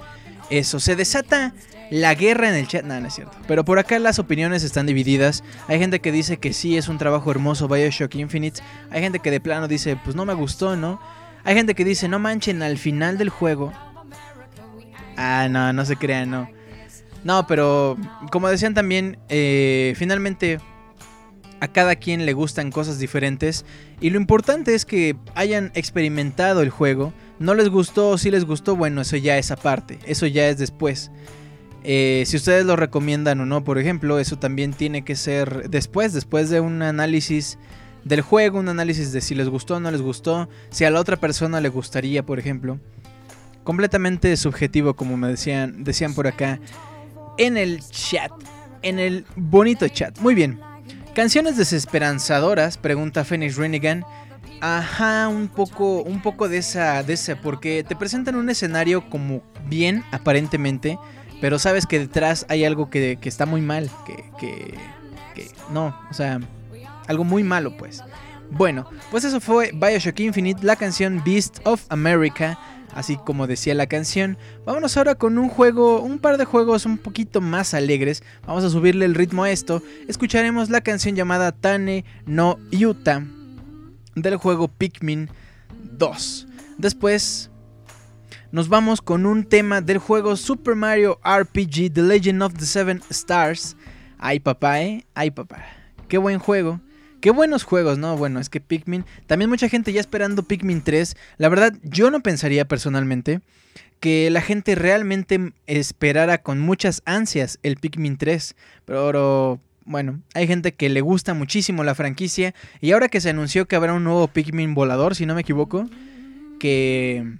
[0.50, 0.80] eso.
[0.80, 1.54] Se desata
[1.90, 2.84] la guerra en el chat.
[2.84, 3.36] No, no es cierto.
[3.46, 5.44] Pero por acá las opiniones están divididas.
[5.68, 8.60] Hay gente que dice que sí es un trabajo hermoso Bioshock Infinite.
[8.90, 11.00] Hay gente que de plano dice, pues no me gustó, ¿no?
[11.44, 13.72] Hay gente que dice, no manchen, al final del juego.
[15.16, 16.48] Ah, no, no se crean, no.
[17.22, 17.96] No, pero
[18.30, 20.58] como decían también, eh, finalmente
[21.60, 23.64] a cada quien le gustan cosas diferentes.
[24.00, 27.14] Y lo importante es que hayan experimentado el juego.
[27.38, 29.98] No les gustó o si les gustó, bueno, eso ya es aparte.
[30.06, 31.10] Eso ya es después.
[31.84, 36.14] Eh, si ustedes lo recomiendan o no, por ejemplo, eso también tiene que ser después,
[36.14, 37.58] después de un análisis
[38.04, 41.00] del juego, un análisis de si les gustó o no les gustó, si a la
[41.00, 42.78] otra persona le gustaría, por ejemplo.
[43.64, 46.58] Completamente subjetivo, como me decían, decían por acá
[47.38, 48.32] en el chat,
[48.82, 50.18] en el bonito chat.
[50.20, 50.60] Muy bien.
[51.14, 54.04] Canciones desesperanzadoras, pregunta Phoenix Renigan.
[54.60, 59.42] Ajá, un poco, un poco de esa, de esa, porque te presentan un escenario como
[59.66, 60.98] bien, aparentemente,
[61.44, 64.78] pero sabes que detrás hay algo que, que está muy mal, que, que,
[65.34, 66.40] que no, o sea,
[67.06, 68.02] algo muy malo, pues.
[68.50, 72.58] Bueno, pues eso fue Bioshock Infinite, la canción Beast of America,
[72.94, 74.38] así como decía la canción.
[74.64, 78.22] Vámonos ahora con un juego, un par de juegos un poquito más alegres.
[78.46, 79.82] Vamos a subirle el ritmo a esto.
[80.08, 83.22] Escucharemos la canción llamada Tane no Yuta
[84.14, 85.28] del juego Pikmin
[85.98, 86.46] 2.
[86.78, 87.50] Después
[88.54, 93.02] nos vamos con un tema del juego Super Mario RPG The Legend of the Seven
[93.10, 93.76] Stars.
[94.16, 95.64] Ay papá, eh, ay papá.
[96.06, 96.80] Qué buen juego.
[97.20, 98.16] Qué buenos juegos, ¿no?
[98.16, 99.04] Bueno, es que Pikmin.
[99.26, 101.16] También mucha gente ya esperando Pikmin 3.
[101.36, 103.40] La verdad, yo no pensaría personalmente
[103.98, 108.54] que la gente realmente esperara con muchas ansias el Pikmin 3.
[108.84, 112.54] Pero bueno, hay gente que le gusta muchísimo la franquicia.
[112.80, 115.88] Y ahora que se anunció que habrá un nuevo Pikmin volador, si no me equivoco,
[116.60, 117.34] que,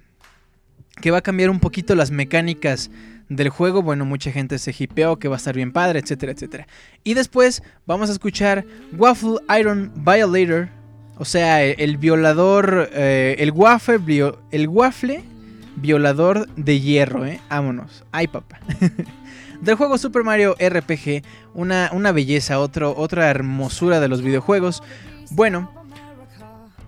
[1.01, 2.89] que va a cambiar un poquito las mecánicas
[3.29, 6.67] del juego, bueno, mucha gente se hipeó que va a estar bien padre, etcétera, etcétera.
[7.03, 8.65] Y después vamos a escuchar
[8.97, 10.69] Waffle Iron Violator,
[11.17, 13.99] o sea, el, el violador, eh, el waffle,
[14.51, 15.23] el waffle
[15.75, 17.39] violador de hierro, ¿eh?
[17.49, 18.03] Vámonos.
[18.11, 18.59] Ay, papá.
[19.61, 21.23] Del juego Super Mario RPG,
[21.53, 24.83] una, una belleza, otro, otra hermosura de los videojuegos.
[25.31, 25.71] Bueno,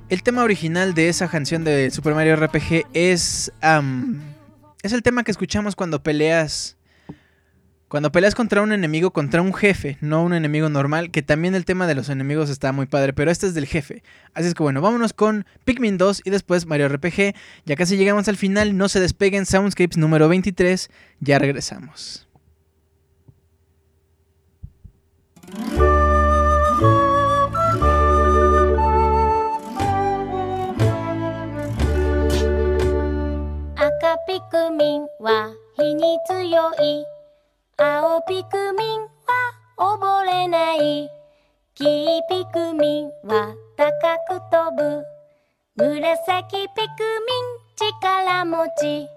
[0.09, 3.51] el tema original de esa canción de Super Mario RPG es...
[4.83, 6.77] es el tema que escuchamos cuando peleas
[7.87, 11.65] Cuando peleas contra un enemigo, contra un jefe, no un enemigo normal, que también el
[11.65, 14.03] tema de los enemigos está muy padre, pero este es del jefe.
[14.33, 17.33] Así es que bueno, vámonos con Pikmin 2 y después Mario RPG.
[17.65, 20.89] Ya casi llegamos al final, no se despeguen, Soundscapes número 23,
[21.19, 22.27] ya regresamos.
[35.19, 37.05] は火に強い。
[37.77, 39.09] 青ピクミンは
[39.77, 41.09] 溺れない。
[41.75, 45.03] 黄ピクミンは高く飛ぶ。
[45.75, 46.85] 紫ピクミ
[47.41, 49.07] ン力持ち。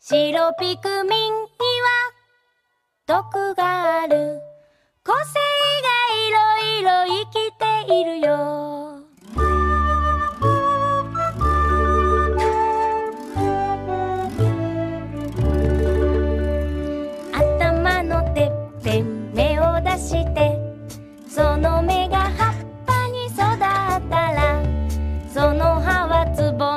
[0.00, 1.40] 白ピクミンに
[3.10, 4.40] は毒がある。
[5.04, 5.22] 個性
[5.82, 5.88] が
[6.26, 7.52] いろいろ生き
[7.86, 8.87] ているよ。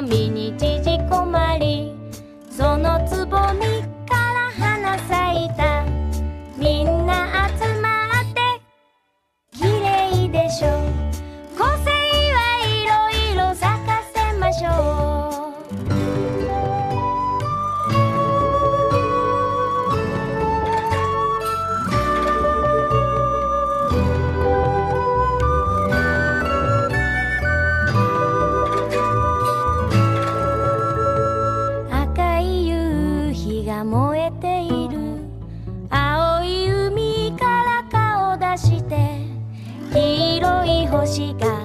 [0.02, 1.95] みに縮こまり
[2.49, 3.81] そのつぼみ
[41.02, 41.61] 星が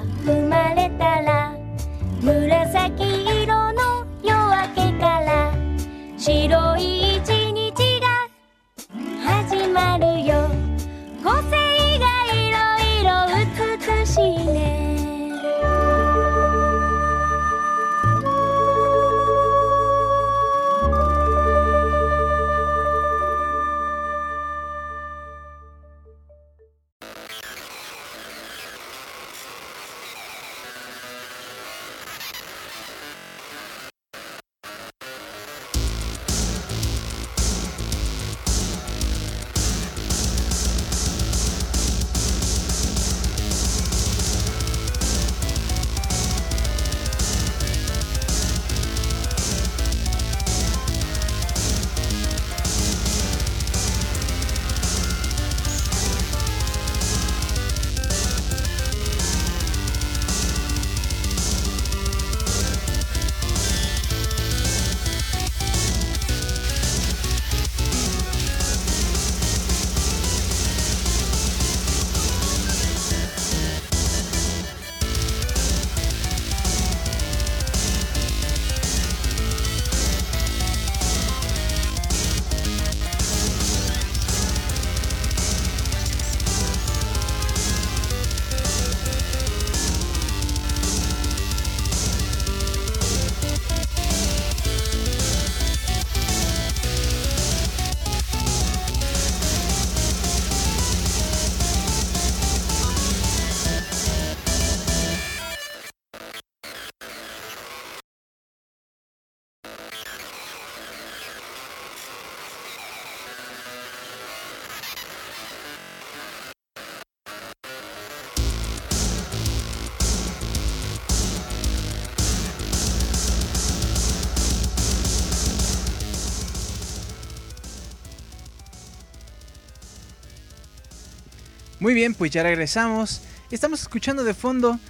[131.86, 133.20] Muy bien, pues ya regresamos.
[133.48, 134.80] Estamos escuchando de fondo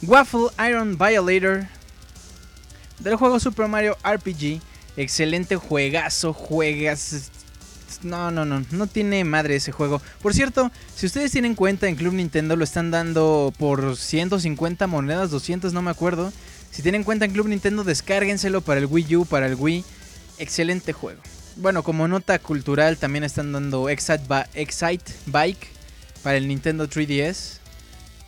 [0.00, 1.66] Waffle Iron Violator
[2.98, 4.62] del juego Super Mario RPG.
[4.96, 7.30] Excelente juegazo, juegas.
[8.02, 10.00] No, no, no, no tiene madre ese juego.
[10.22, 15.30] Por cierto, si ustedes tienen cuenta en Club Nintendo, lo están dando por 150 monedas,
[15.30, 16.32] 200, no me acuerdo.
[16.70, 19.84] Si tienen cuenta en Club Nintendo, descárguenselo para el Wii U, para el Wii.
[20.38, 21.20] Excelente juego.
[21.56, 25.75] Bueno, como nota cultural, también están dando Excite, Bike
[26.26, 27.58] para el Nintendo 3DS.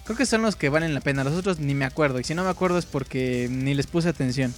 [0.05, 1.25] Creo que son los que valen la pena.
[1.25, 2.21] Los otros ni me acuerdo.
[2.21, 4.55] Y si no me acuerdo es porque ni les puse atención.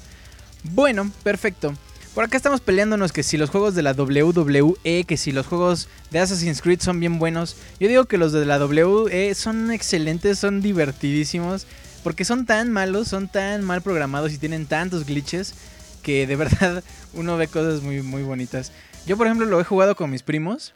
[0.62, 1.72] Bueno, perfecto.
[2.14, 5.88] Por acá estamos peleándonos que si los juegos de la WWE, que si los juegos
[6.10, 7.56] de Assassin's Creed son bien buenos.
[7.78, 11.66] Yo digo que los de la WWE son excelentes, son divertidísimos.
[12.04, 15.54] Porque son tan malos, son tan mal programados y tienen tantos glitches
[16.02, 16.84] que de verdad
[17.14, 18.70] uno ve cosas muy, muy bonitas.
[19.06, 20.74] Yo por ejemplo lo he jugado con mis primos.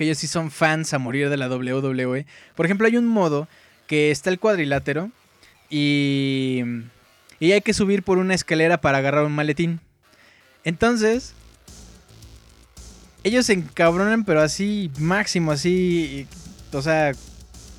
[0.00, 2.24] Que ellos sí son fans a morir de la WWE.
[2.54, 3.48] Por ejemplo, hay un modo
[3.86, 5.10] que está el cuadrilátero
[5.68, 6.62] y,
[7.38, 9.78] y hay que subir por una escalera para agarrar un maletín.
[10.64, 11.34] Entonces,
[13.24, 16.26] ellos se encabronan, pero así máximo, así,
[16.72, 17.12] o sea,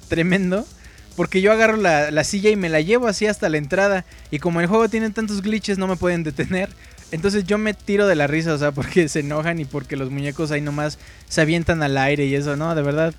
[0.08, 0.68] tremendo.
[1.16, 4.06] Porque yo agarro la, la, silla y me la llevo así hasta la entrada.
[4.30, 6.70] Y como el juego tiene tantos glitches, no me pueden detener.
[7.12, 10.10] Entonces yo me tiro de la risa, o sea, porque se enojan y porque los
[10.10, 10.98] muñecos ahí nomás
[11.28, 12.74] se avientan al aire y eso, ¿no?
[12.74, 13.14] De verdad.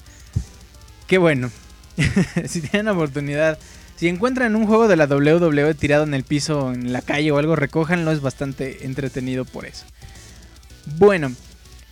[1.07, 1.51] Qué bueno.
[2.47, 3.59] si tienen oportunidad,
[3.97, 7.38] si encuentran un juego de la WWE tirado en el piso, en la calle o
[7.38, 9.84] algo, recójanlo, es bastante entretenido por eso.
[10.97, 11.32] Bueno,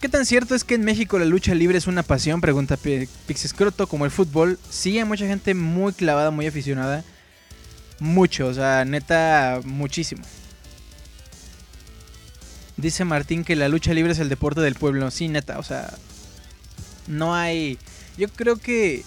[0.01, 2.40] ¿qué tan cierto es que en México la lucha libre es una pasión?
[2.40, 2.78] Pregunta
[3.26, 4.59] Pixescroto, como el fútbol.
[4.70, 7.05] Sí, hay mucha gente muy clavada, muy aficionada.
[7.98, 10.24] Mucho, o sea, neta, muchísimo.
[12.81, 15.11] Dice Martín que la lucha libre es el deporte del pueblo.
[15.11, 15.93] Sí, neta, o sea,
[17.07, 17.78] no hay...
[18.16, 19.05] Yo creo que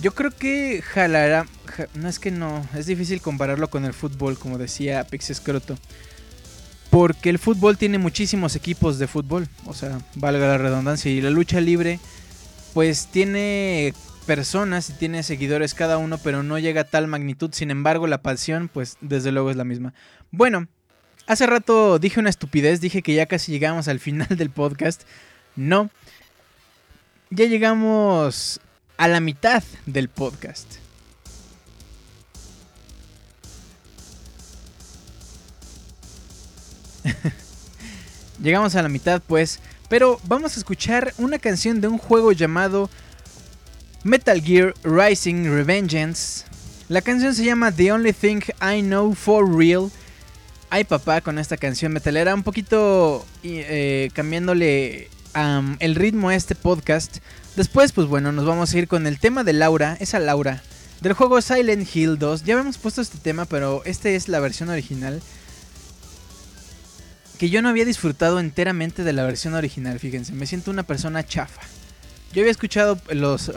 [0.00, 1.46] yo creo que jalará.
[1.94, 2.66] no es que no.
[2.74, 5.78] Es difícil compararlo con el fútbol, como decía Pixescroto.
[6.90, 9.48] Porque el fútbol tiene muchísimos equipos de fútbol.
[9.64, 11.10] O sea, valga la redundancia.
[11.10, 11.98] Y la lucha libre,
[12.74, 13.94] pues tiene
[14.26, 17.50] personas y tiene seguidores cada uno, pero no llega a tal magnitud.
[17.52, 19.94] Sin embargo, la pasión, pues desde luego es la misma.
[20.30, 20.68] Bueno,
[21.26, 22.80] hace rato dije una estupidez.
[22.80, 25.02] Dije que ya casi llegamos al final del podcast.
[25.54, 25.90] No.
[27.30, 28.60] Ya llegamos
[28.96, 30.66] a la mitad del podcast.
[38.42, 42.90] Llegamos a la mitad pues, pero vamos a escuchar una canción de un juego llamado
[44.02, 46.44] Metal Gear Rising Revengeance.
[46.88, 49.90] La canción se llama The Only Thing I Know For Real.
[50.76, 55.08] Ay papá con esta canción metalera, un poquito eh, cambiándole
[55.78, 57.16] el ritmo a este podcast.
[57.56, 60.62] Después, pues bueno, nos vamos a ir con el tema de Laura, esa Laura,
[61.00, 62.44] del juego Silent Hill 2.
[62.44, 65.22] Ya habíamos puesto este tema, pero esta es la versión original.
[67.38, 71.24] Que yo no había disfrutado enteramente de la versión original, fíjense, me siento una persona
[71.24, 71.62] chafa.
[72.34, 73.50] Yo había escuchado los,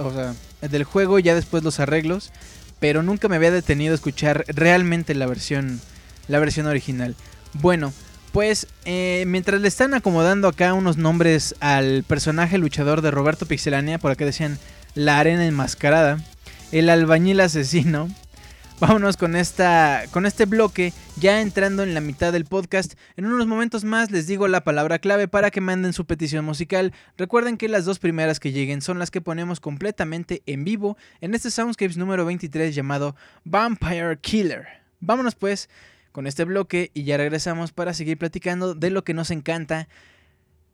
[0.61, 2.31] del juego ya después los arreglos,
[2.79, 5.81] pero nunca me había detenido a escuchar realmente la versión,
[6.29, 7.15] la versión original.
[7.53, 7.91] Bueno,
[8.31, 13.97] pues eh, mientras le están acomodando acá unos nombres al personaje luchador de Roberto Pixelania,
[13.97, 14.57] por acá decían
[14.95, 16.23] la arena enmascarada,
[16.71, 18.07] el albañil asesino.
[18.79, 22.93] Vámonos con esta con este bloque ya entrando en la mitad del podcast.
[23.17, 26.93] En unos momentos más les digo la palabra clave para que manden su petición musical.
[27.17, 31.35] Recuerden que las dos primeras que lleguen son las que ponemos completamente en vivo en
[31.35, 34.65] este Soundscapes número 23 llamado Vampire Killer.
[35.01, 35.67] Vámonos pues
[36.11, 39.87] con este bloque y ya regresamos para seguir platicando de lo que nos encanta,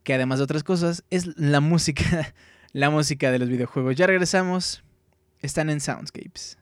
[0.03, 2.03] que además de otras cosas es la música,
[2.73, 3.95] la música de los videojuegos.
[3.95, 4.83] Ya regresamos,
[5.41, 6.57] están en Soundscapes.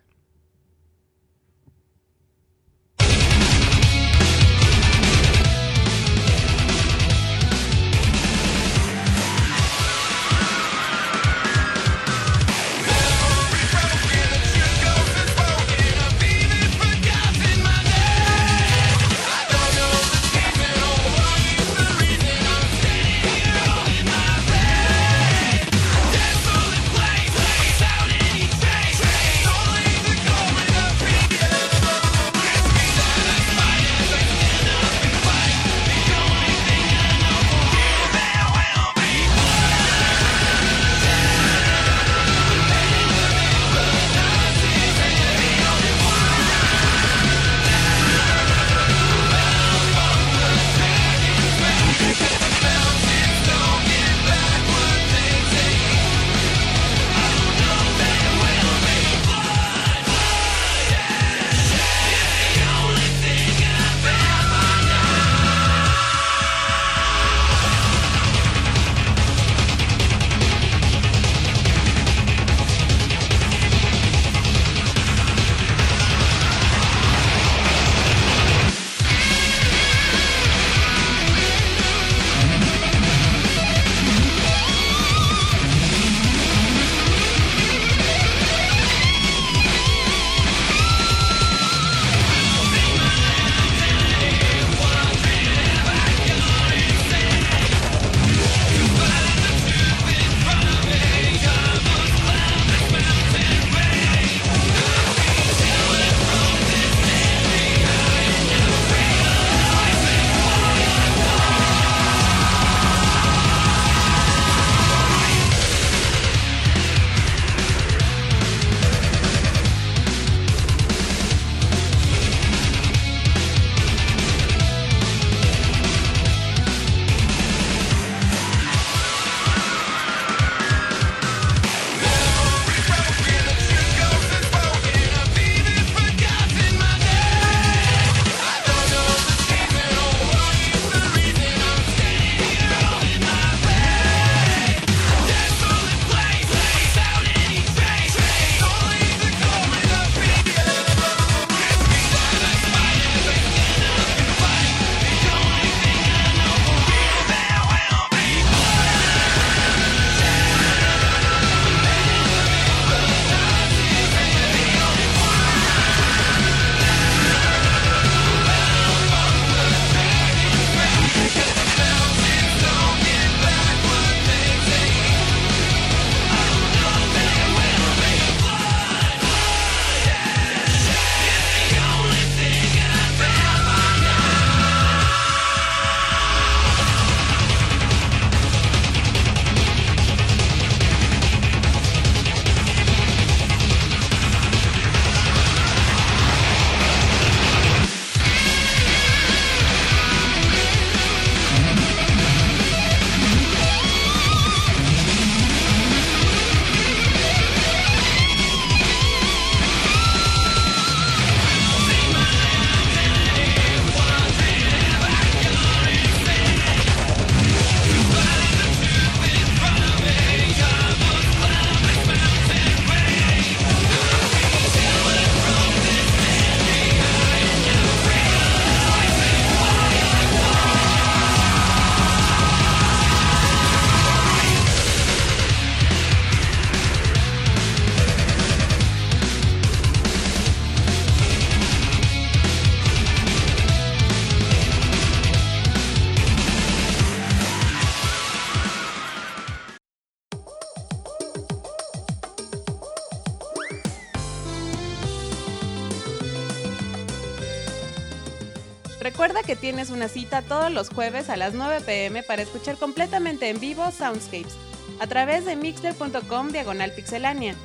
[259.63, 263.89] Tienes una cita todos los jueves a las 9 pm para escuchar completamente en vivo
[263.91, 264.57] Soundscapes
[264.99, 267.55] a través de mixler.com diagonal pixelania.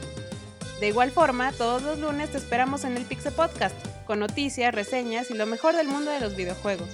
[0.79, 3.75] De igual forma, todos los lunes te esperamos en el Pixel Podcast,
[4.07, 6.89] con noticias, reseñas y lo mejor del mundo de los videojuegos.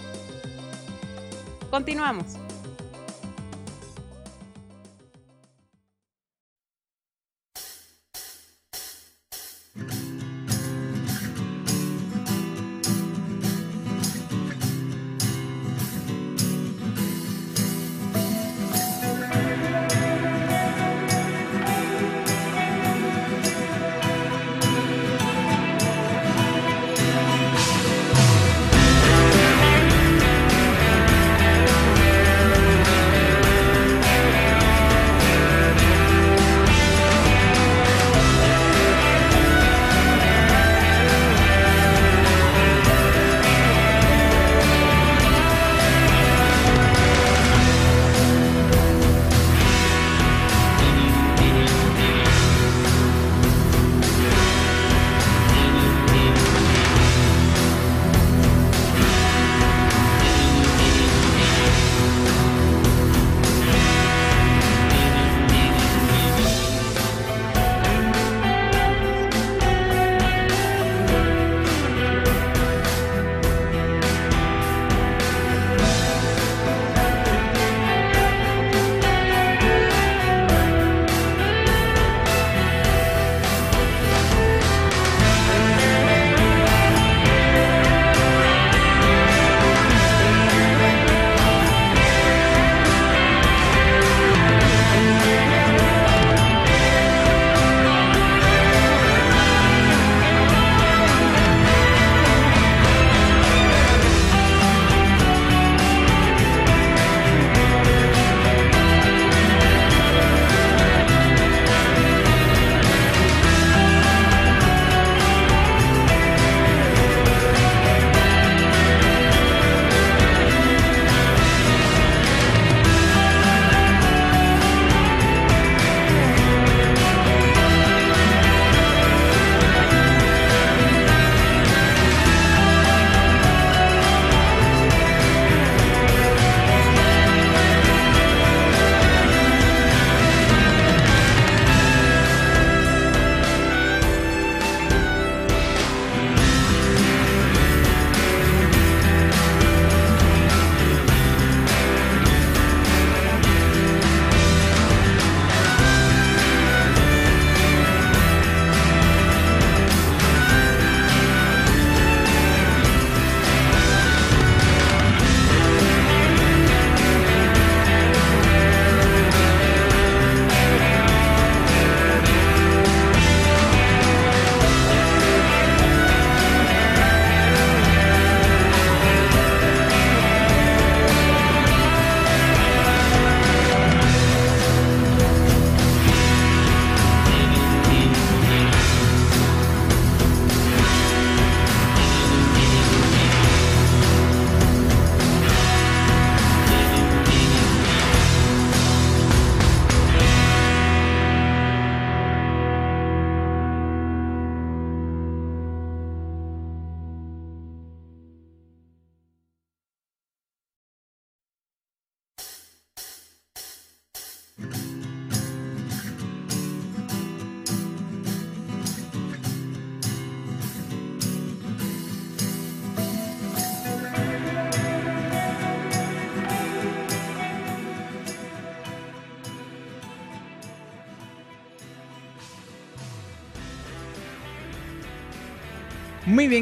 [1.71, 2.43] Continuamos.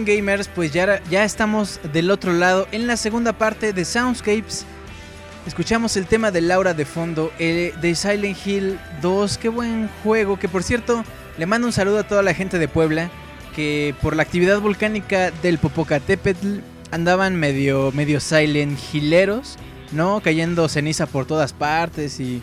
[0.04, 4.64] Gamers, pues ya, ya estamos del otro lado en la segunda parte de Soundscapes.
[5.46, 10.38] Escuchamos el tema de Laura de fondo, eh, de Silent Hill 2, qué buen juego,
[10.38, 11.04] que por cierto
[11.38, 13.10] le mando un saludo a toda la gente de Puebla,
[13.54, 16.58] que por la actividad volcánica del Popocatépetl
[16.90, 19.58] andaban medio, medio Silent Hilleros,
[19.90, 20.20] ¿no?
[20.20, 22.42] Cayendo ceniza por todas partes y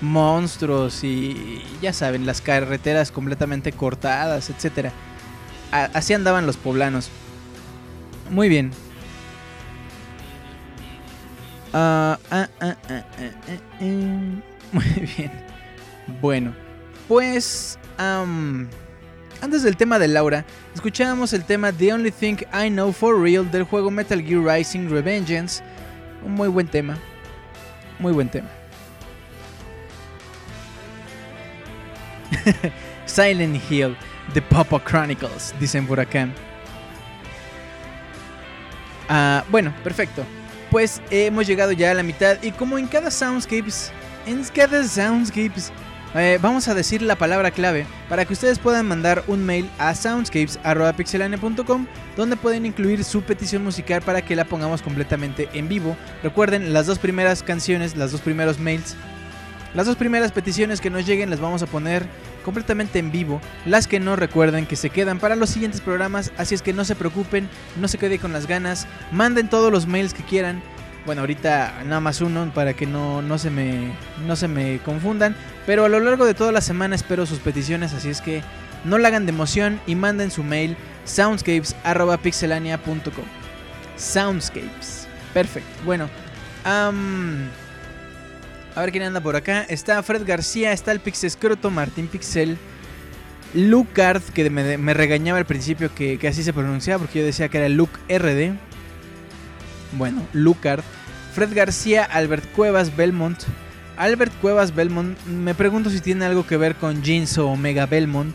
[0.00, 4.92] monstruos y ya saben, las carreteras completamente cortadas, etcétera
[5.70, 7.10] así andaban los poblanos.
[8.30, 8.70] Muy bien.
[11.72, 12.76] Ah, ah, ah,
[14.72, 14.84] muy
[15.16, 15.30] bien.
[16.20, 16.54] Bueno,
[17.06, 17.78] pues
[19.40, 20.44] antes del tema de Laura,
[20.74, 24.88] escuchábamos el tema The Only Thing I Know For Real del juego Metal Gear Rising
[24.88, 25.62] Revengeance.
[26.24, 26.98] Un muy buen tema.
[27.98, 28.48] Muy buen tema.
[33.06, 33.96] Silent Hill,
[34.32, 36.28] The Papa Chronicles, dicen por acá.
[39.08, 40.24] Ah, bueno, perfecto.
[40.70, 43.90] Pues hemos llegado ya a la mitad y como en cada Soundscapes,
[44.26, 45.72] en cada Soundscapes,
[46.14, 49.94] eh, vamos a decir la palabra clave para que ustedes puedan mandar un mail a
[49.94, 55.96] soundscapes.pixelania.com donde pueden incluir su petición musical para que la pongamos completamente en vivo.
[56.24, 58.96] Recuerden, las dos primeras canciones, las dos primeros mails,
[59.72, 62.04] las dos primeras peticiones que nos lleguen las vamos a poner
[62.44, 63.40] completamente en vivo.
[63.66, 66.84] Las que no recuerden que se quedan para los siguientes programas, así es que no
[66.84, 70.62] se preocupen, no se quede con las ganas, manden todos los mails que quieran.
[71.06, 73.92] Bueno, ahorita nada más uno para que no, no, se me,
[74.26, 75.34] no se me confundan.
[75.66, 78.42] Pero a lo largo de toda la semana espero sus peticiones, así es que
[78.84, 83.24] no la hagan de emoción y manden su mail soundscapes.pixelania.com.
[83.96, 85.06] Soundscapes.
[85.32, 85.70] Perfecto.
[85.84, 86.08] Bueno,
[88.74, 89.62] a ver quién anda por acá.
[89.68, 92.58] Está Fred García, está el Pixescroto, Martín Pixel.
[93.54, 97.58] Lucard, que me, regañaba al principio que, que, así se pronunciaba porque yo decía que
[97.58, 98.54] era Luke RD.
[99.98, 100.82] Bueno, Lucard.
[101.34, 103.42] Fred García, Albert Cuevas, Belmont.
[103.96, 108.34] Albert Cuevas Belmont, me pregunto si tiene algo que ver con Jeans o Omega Belmont.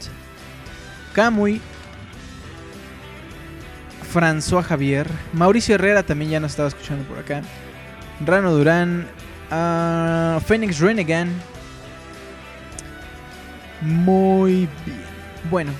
[1.14, 1.60] Camuy.
[4.14, 5.08] François Javier.
[5.34, 7.42] Mauricio Herrera también ya nos estaba escuchando por acá.
[8.24, 9.08] Rano Durán.
[9.52, 11.34] Uh, Phoenix Renegan.
[13.82, 15.06] Muy bien.
[15.50, 15.72] Bueno.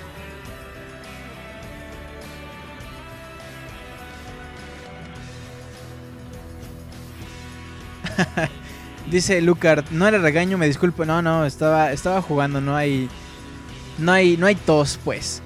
[9.10, 11.06] Dice Lucard, no era regaño, me disculpo.
[11.06, 13.10] No, no, estaba, estaba jugando, no hay.
[13.98, 14.38] No hay.
[14.38, 15.42] No hay tos, pues.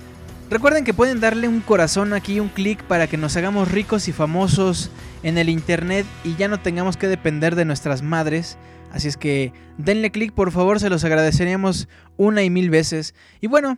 [0.49, 4.11] Recuerden que pueden darle un corazón aquí, un clic para que nos hagamos ricos y
[4.11, 4.89] famosos
[5.21, 8.57] en el internet y ya no tengamos que depender de nuestras madres.
[8.91, 11.87] Así es que denle clic, por favor, se los agradeceríamos
[12.17, 13.13] una y mil veces.
[13.41, 13.77] Y bueno,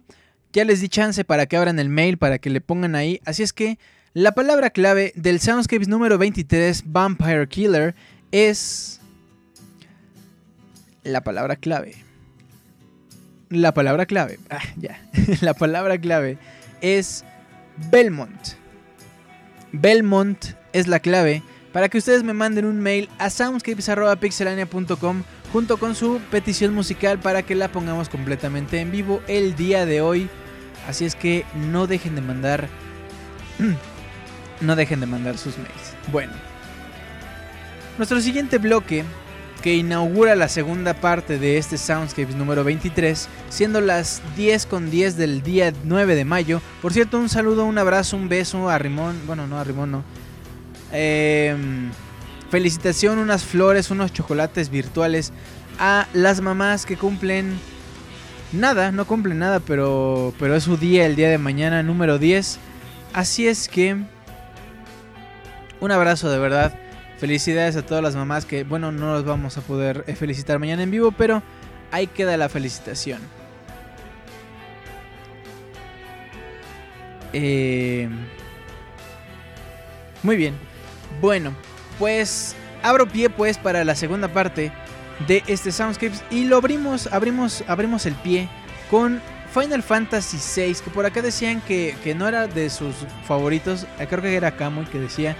[0.53, 3.19] ya les di chance para que abran el mail, para que le pongan ahí.
[3.25, 3.77] Así es que
[4.13, 7.95] la palabra clave del Soundscapes número 23, Vampire Killer,
[8.31, 9.01] es
[11.03, 11.95] la palabra clave.
[13.49, 14.39] La palabra clave.
[14.49, 15.01] Ah, ya.
[15.41, 16.37] la palabra clave
[16.81, 17.23] es
[17.91, 18.55] Belmont.
[19.71, 25.23] Belmont es la clave para que ustedes me manden un mail a soundscapes.pixelania.com
[25.53, 30.01] junto con su petición musical para que la pongamos completamente en vivo el día de
[30.01, 30.29] hoy.
[30.87, 32.67] Así es que no dejen de mandar.
[34.61, 35.95] no dejen de mandar sus mails.
[36.11, 36.33] Bueno.
[37.97, 39.03] Nuestro siguiente bloque
[39.61, 45.17] que inaugura la segunda parte de este Soundscapes número 23, siendo las 10 con 10
[45.17, 46.61] del día 9 de mayo.
[46.81, 50.03] Por cierto, un saludo, un abrazo, un beso a Rimón, bueno, no a Rimón, no.
[50.91, 51.55] Eh,
[52.49, 55.31] felicitación, unas flores, unos chocolates virtuales
[55.79, 57.57] a las mamás que cumplen
[58.51, 62.59] nada, no cumplen nada, pero, pero es su día, el día de mañana, número 10.
[63.13, 63.97] Así es que
[65.79, 66.73] un abrazo de verdad.
[67.21, 70.81] Felicidades a todas las mamás que, bueno, no los vamos a poder eh, felicitar mañana
[70.81, 71.43] en vivo, pero
[71.91, 73.21] ahí queda la felicitación.
[77.31, 78.09] Eh...
[80.23, 80.55] Muy bien.
[81.21, 81.53] Bueno,
[81.99, 84.71] pues abro pie pues para la segunda parte
[85.27, 88.49] de este Soundscapes y lo abrimos, abrimos, abrimos el pie
[88.89, 89.21] con
[89.53, 92.95] Final Fantasy VI, que por acá decían que, que no era de sus
[93.27, 95.35] favoritos, eh, creo que era Kamui que decía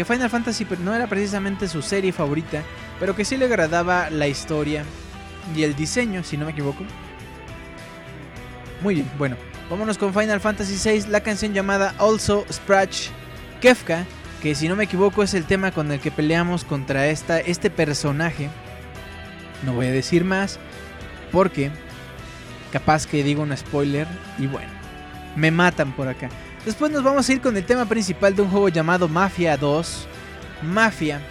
[0.00, 2.62] que Final Fantasy no era precisamente su serie favorita,
[2.98, 4.82] pero que sí le agradaba la historia
[5.54, 6.84] y el diseño, si no me equivoco.
[8.80, 9.36] Muy bien, bueno,
[9.68, 13.10] vámonos con Final Fantasy VI, la canción llamada Also Sprach
[13.60, 14.06] Kefka,
[14.40, 17.68] que si no me equivoco es el tema con el que peleamos contra esta, este
[17.68, 18.48] personaje.
[19.66, 20.58] No voy a decir más,
[21.30, 21.70] porque
[22.72, 24.06] capaz que digo un spoiler
[24.38, 24.70] y bueno,
[25.36, 26.30] me matan por acá.
[26.64, 30.06] Después nos vamos a ir con el tema principal de un juego llamado Mafia 2.
[30.62, 31.22] Mafia,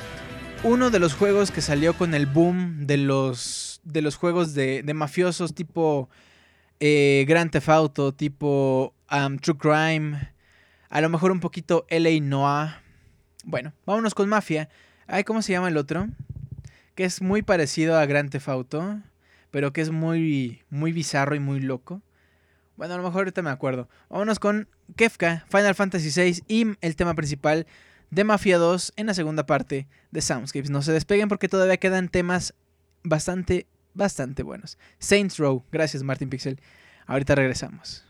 [0.64, 4.82] uno de los juegos que salió con el boom de los, de los juegos de,
[4.82, 6.10] de mafiosos tipo
[6.80, 10.34] eh, Grand Theft Auto, tipo um, True Crime,
[10.90, 12.78] a lo mejor un poquito LA Noir.
[13.44, 14.68] Bueno, vámonos con Mafia.
[15.06, 16.08] Ay, ¿cómo se llama el otro?
[16.96, 19.00] Que es muy parecido a Grand Theft Auto,
[19.52, 22.02] pero que es muy, muy bizarro y muy loco.
[22.78, 23.88] Bueno, a lo mejor ahorita me acuerdo.
[24.10, 27.68] Vámonos con Kefka, Final Fantasy VI y el tema principal
[28.12, 30.70] de Mafia 2 en la segunda parte de Soundscapes.
[30.70, 32.54] No se despeguen porque todavía quedan temas
[33.04, 34.78] bastante, bastante buenos.
[35.00, 35.64] Saints Row.
[35.72, 36.60] Gracias, Martin Pixel.
[37.06, 38.09] Ahorita regresamos.「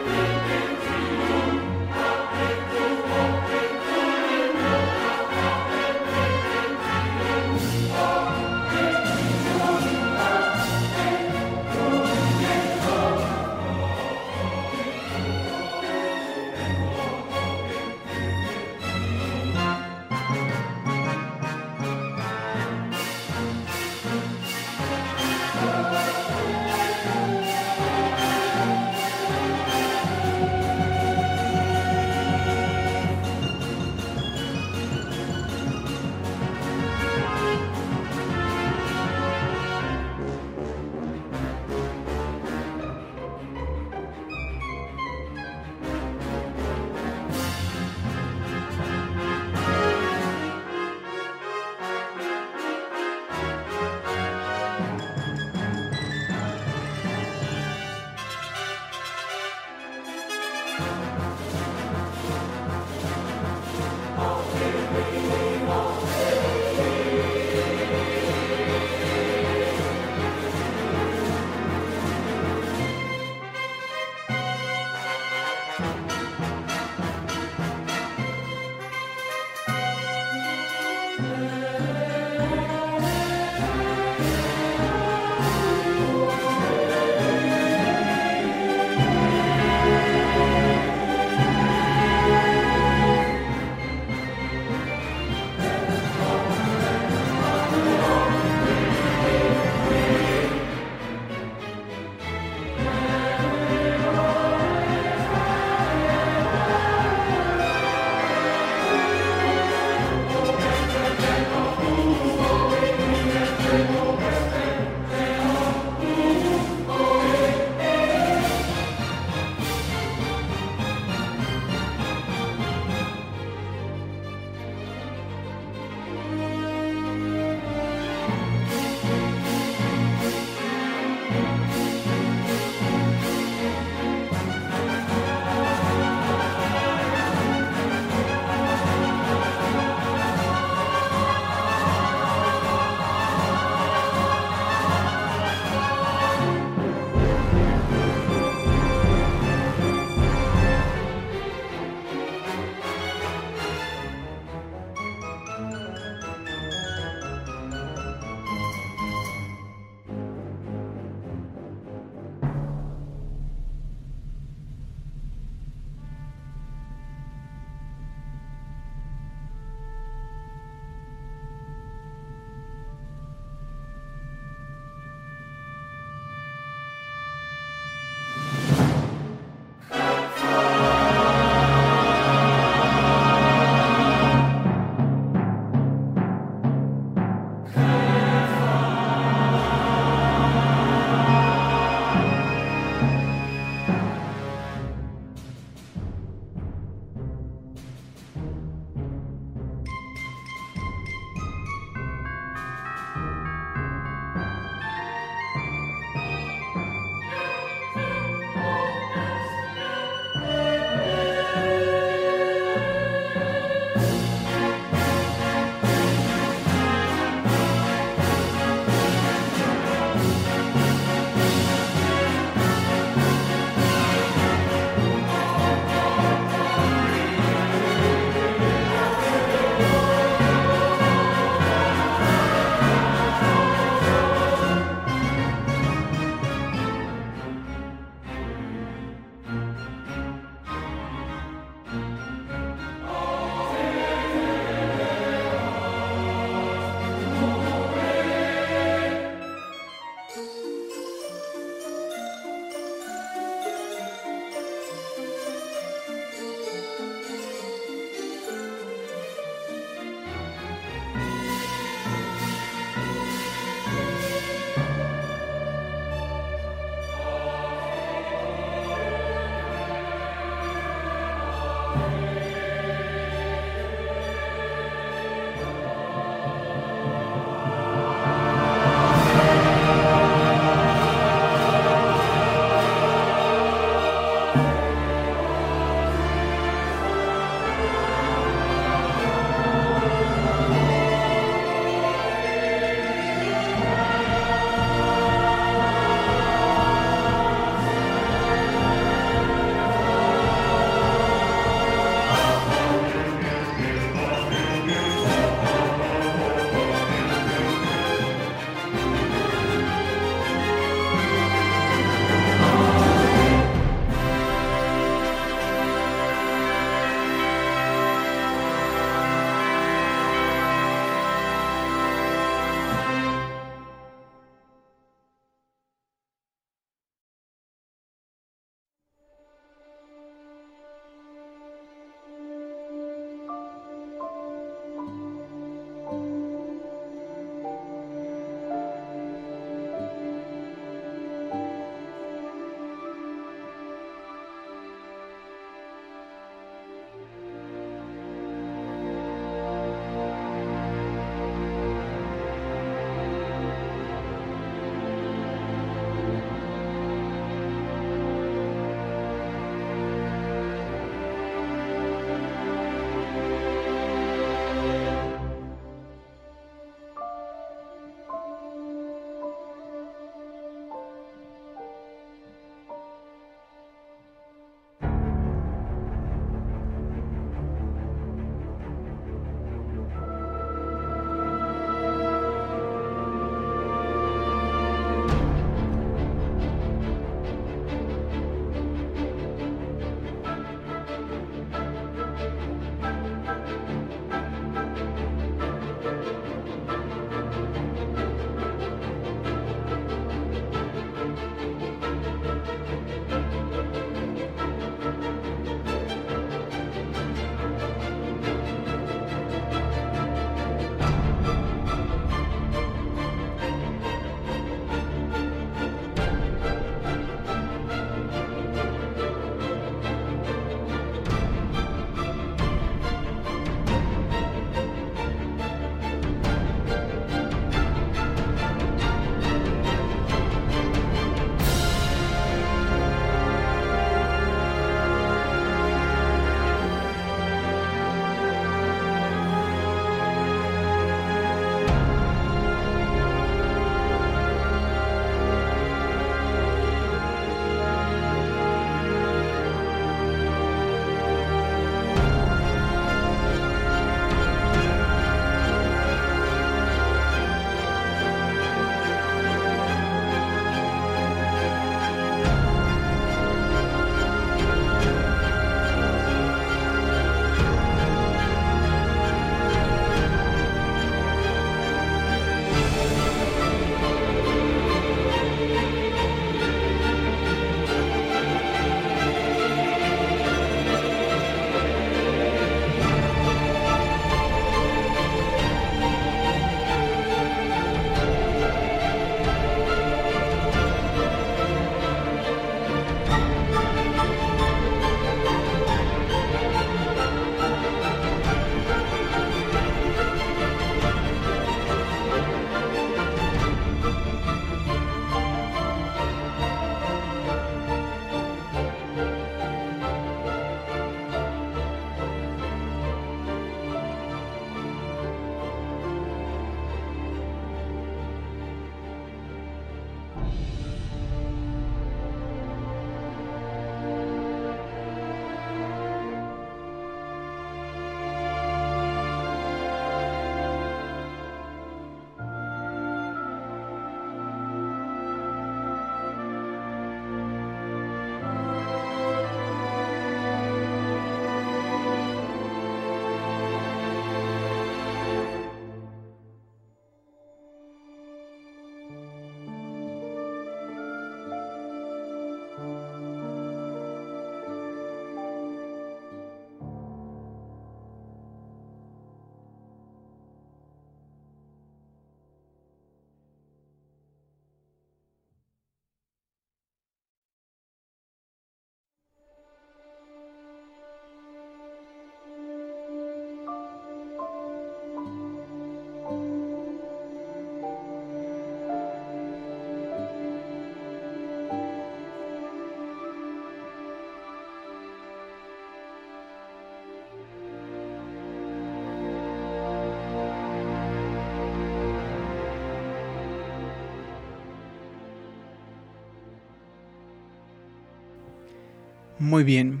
[599.44, 600.00] Muy bien.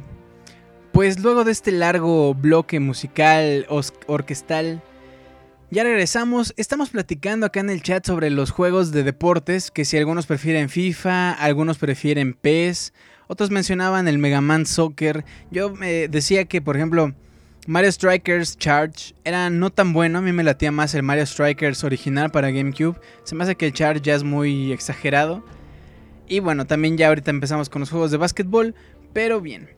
[0.90, 3.66] Pues luego de este largo bloque musical
[4.06, 4.80] orquestal,
[5.70, 6.54] ya regresamos.
[6.56, 10.70] Estamos platicando acá en el chat sobre los juegos de deportes, que si algunos prefieren
[10.70, 12.94] FIFA, algunos prefieren PES,
[13.26, 15.26] otros mencionaban el Mega Man Soccer.
[15.50, 17.12] Yo me decía que, por ejemplo,
[17.66, 21.84] Mario Strikers Charge era no tan bueno, a mí me latía más el Mario Strikers
[21.84, 22.98] original para GameCube.
[23.24, 25.44] Se me hace que el Charge ya es muy exagerado.
[26.26, 28.74] Y bueno, también ya ahorita empezamos con los juegos de básquetbol,
[29.14, 29.70] pero bien.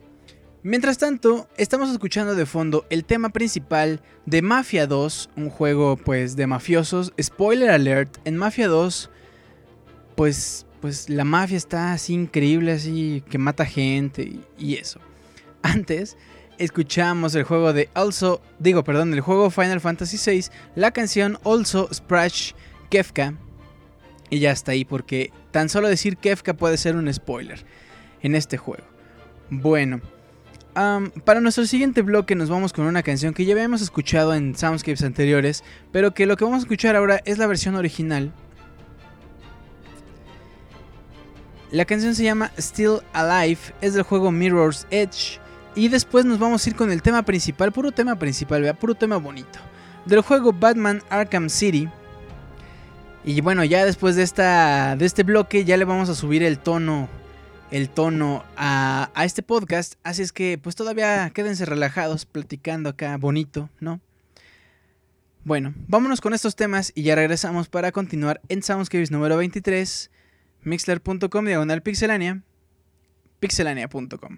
[0.63, 6.35] Mientras tanto, estamos escuchando de fondo el tema principal de Mafia 2, un juego pues
[6.35, 7.13] de mafiosos.
[7.21, 9.09] Spoiler alert, en Mafia 2
[10.15, 14.99] pues pues la mafia está así increíble, así que mata gente y, eso.
[15.61, 16.17] Antes
[16.57, 20.45] escuchamos el juego de Also, digo, perdón, el juego Final Fantasy VI,
[20.75, 22.53] la canción Also Splash
[22.89, 23.35] Kefka.
[24.29, 27.63] Y ya está ahí porque tan solo decir Kefka puede ser un spoiler
[28.21, 28.83] en este juego.
[29.49, 30.01] Bueno,
[31.23, 35.03] para nuestro siguiente bloque nos vamos con una canción que ya habíamos escuchado en Soundscapes
[35.03, 38.31] anteriores, pero que lo que vamos a escuchar ahora es la versión original.
[41.71, 45.39] La canción se llama Still Alive, es del juego Mirror's Edge.
[45.75, 48.95] Y después nos vamos a ir con el tema principal, puro tema principal, vea, puro
[48.95, 49.59] tema bonito.
[50.05, 51.89] Del juego Batman Arkham City.
[53.25, 56.59] Y bueno, ya después de, esta, de este bloque ya le vamos a subir el
[56.59, 57.09] tono,
[57.71, 59.95] el tono a, este podcast.
[60.03, 63.99] Así es que pues todavía quédense relajados platicando acá bonito, ¿no?
[65.43, 70.11] Bueno, vámonos con estos temas y ya regresamos para continuar en Soundscapes número 23,
[70.63, 72.43] mixler.com diagonal pixelania,
[73.39, 74.37] pixelania.com.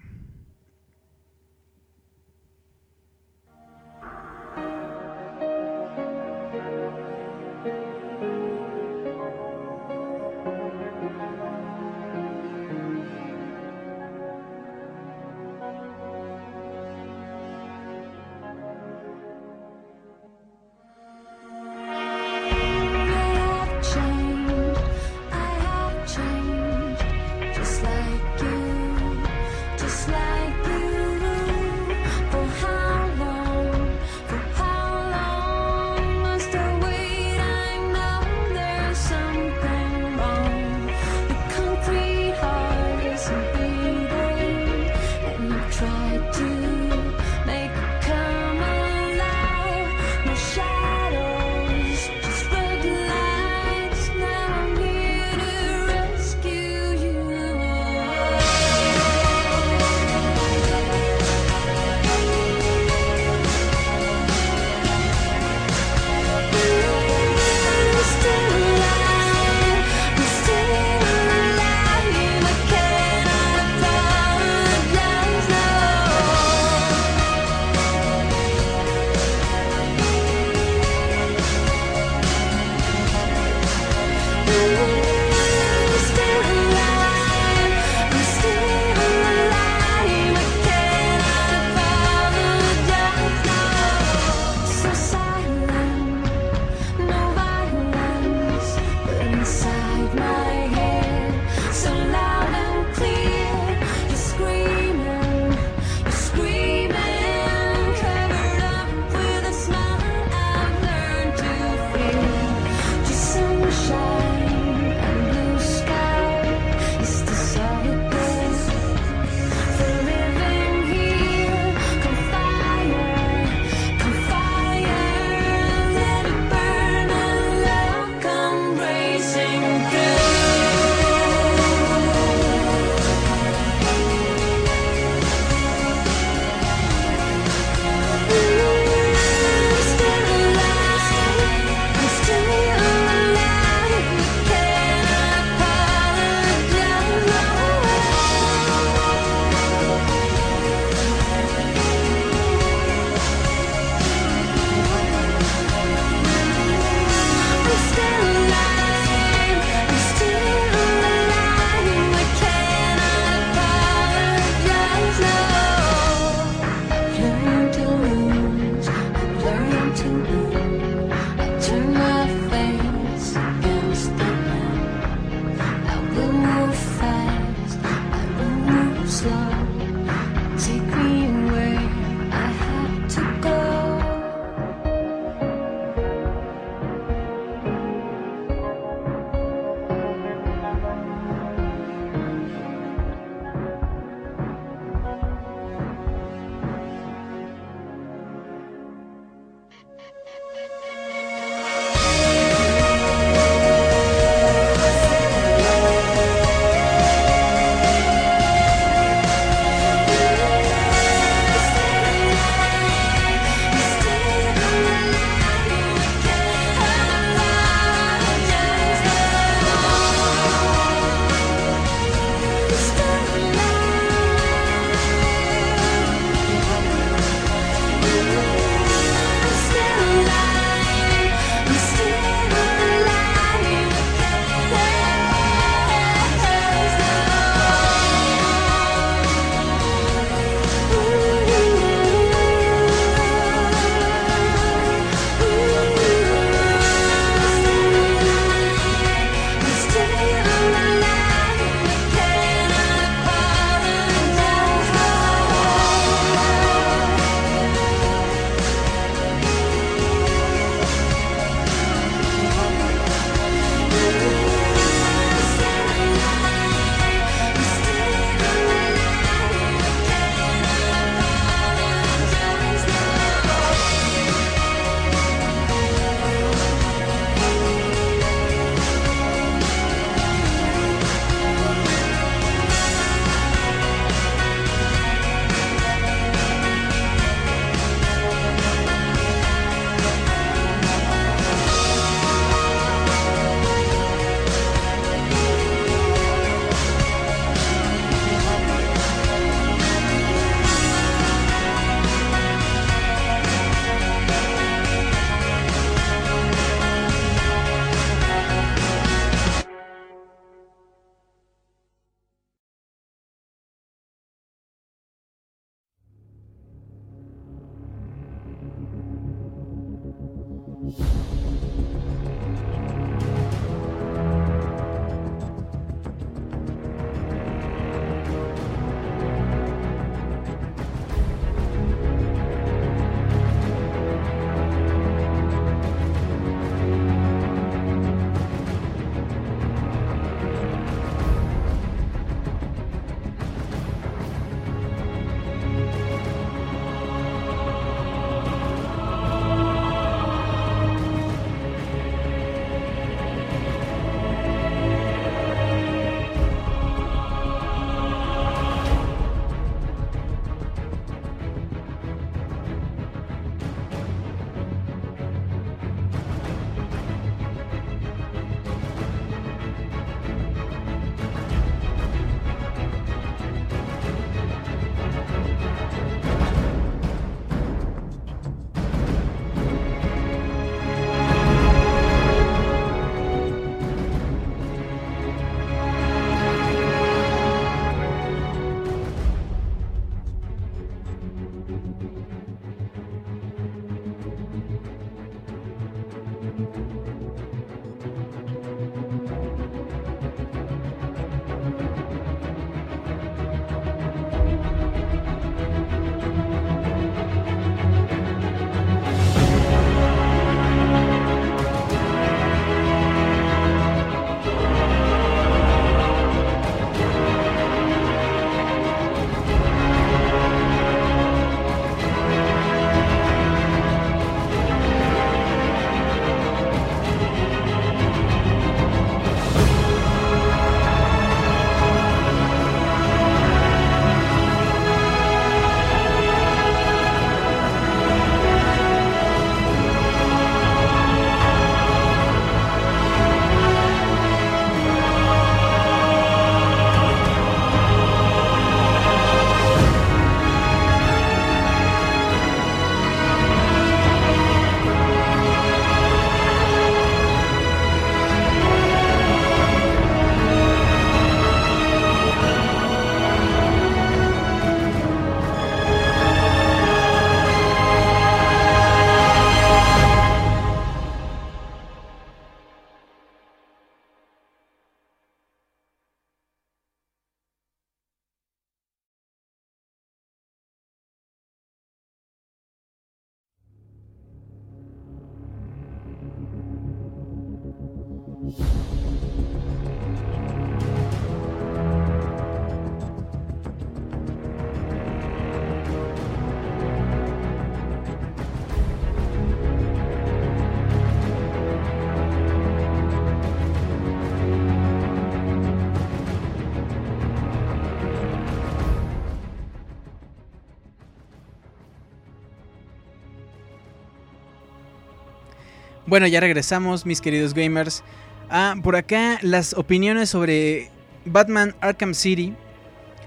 [516.10, 518.02] Bueno, ya regresamos, mis queridos gamers.
[518.48, 520.90] Ah, por acá las opiniones sobre
[521.24, 522.52] Batman Arkham City.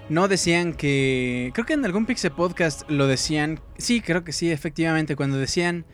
[0.10, 1.52] No decían que.
[1.54, 3.62] Creo que en algún Pixel Podcast lo decían.
[3.78, 5.16] Sí, creo que sí, efectivamente.
[5.16, 5.86] Cuando decían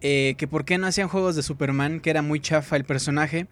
[0.00, 3.48] eh, que por qué no hacían juegos de Superman, que era muy chafa el personaje.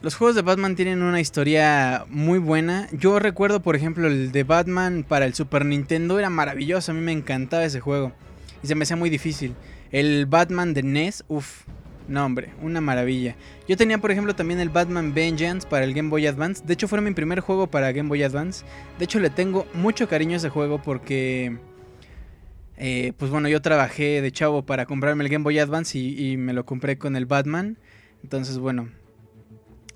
[0.00, 2.86] Los juegos de Batman tienen una historia muy buena.
[2.92, 6.20] Yo recuerdo, por ejemplo, el de Batman para el Super Nintendo.
[6.20, 8.12] Era maravilloso, a mí me encantaba ese juego.
[8.62, 9.56] Y se me hacía muy difícil.
[9.92, 11.64] El Batman de NES, uff,
[12.08, 13.36] no hombre, una maravilla.
[13.68, 16.64] Yo tenía por ejemplo también el Batman Vengeance para el Game Boy Advance.
[16.66, 18.64] De hecho fue mi primer juego para Game Boy Advance.
[18.98, 21.58] De hecho le tengo mucho cariño a ese juego porque...
[22.78, 26.36] Eh, pues bueno, yo trabajé de chavo para comprarme el Game Boy Advance y, y
[26.36, 27.78] me lo compré con el Batman.
[28.22, 28.88] Entonces bueno,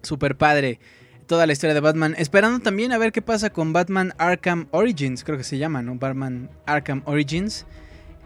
[0.03, 0.79] super padre
[1.27, 2.15] toda la historia de Batman.
[2.19, 5.97] Esperando también a ver qué pasa con Batman Arkham Origins, creo que se llama, ¿no?
[5.97, 7.67] Batman Arkham Origins.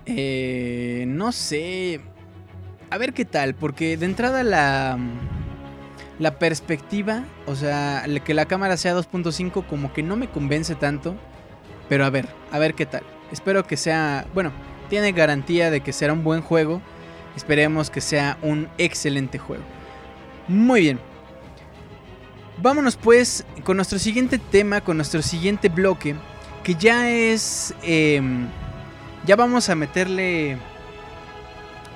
[0.06, 2.00] Eh, no sé.
[2.90, 4.98] A ver qué tal, porque de entrada la,
[6.18, 11.16] la perspectiva, o sea, que la cámara sea 2.5 como que no me convence tanto.
[11.88, 13.02] Pero a ver, a ver qué tal.
[13.32, 14.52] Espero que sea, bueno,
[14.88, 16.82] tiene garantía de que será un buen juego.
[17.36, 19.62] Esperemos que sea un excelente juego.
[20.48, 21.00] Muy bien.
[22.58, 26.16] Vámonos pues con nuestro siguiente tema, con nuestro siguiente bloque,
[26.62, 27.74] que ya es...
[27.82, 28.20] Eh,
[29.24, 30.58] ya vamos a meterle.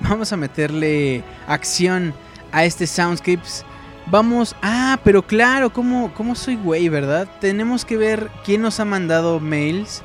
[0.01, 2.13] Vamos a meterle acción
[2.51, 3.65] a este Soundscapes.
[4.07, 4.55] Vamos.
[4.61, 7.27] Ah, pero claro, ¿cómo, cómo soy güey, verdad?
[7.39, 10.03] Tenemos que ver quién nos ha mandado mails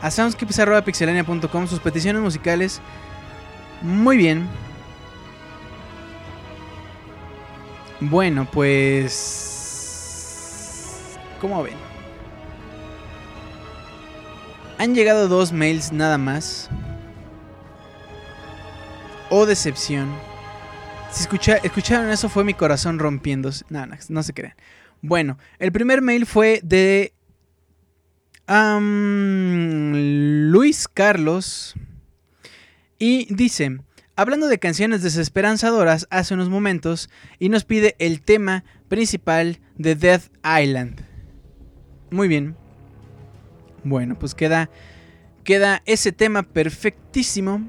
[0.00, 2.80] a soundscapes.pixelania.com sus peticiones musicales.
[3.82, 4.48] Muy bien.
[8.00, 9.48] Bueno, pues.
[11.40, 11.81] ¿Cómo ven?
[14.82, 16.68] Han llegado dos mails nada más.
[19.30, 20.12] Oh, decepción.
[21.12, 21.22] Si
[21.62, 23.64] escucharon eso fue mi corazón rompiéndose.
[23.68, 24.56] No, no se crean.
[25.00, 27.14] Bueno, el primer mail fue de
[30.50, 31.74] Luis Carlos.
[32.98, 33.78] Y dice,
[34.16, 40.24] hablando de canciones desesperanzadoras hace unos momentos, y nos pide el tema principal de Death
[40.44, 41.06] Island.
[42.10, 42.56] Muy bien.
[43.84, 44.70] Bueno, pues queda,
[45.44, 47.62] queda ese tema perfectísimo.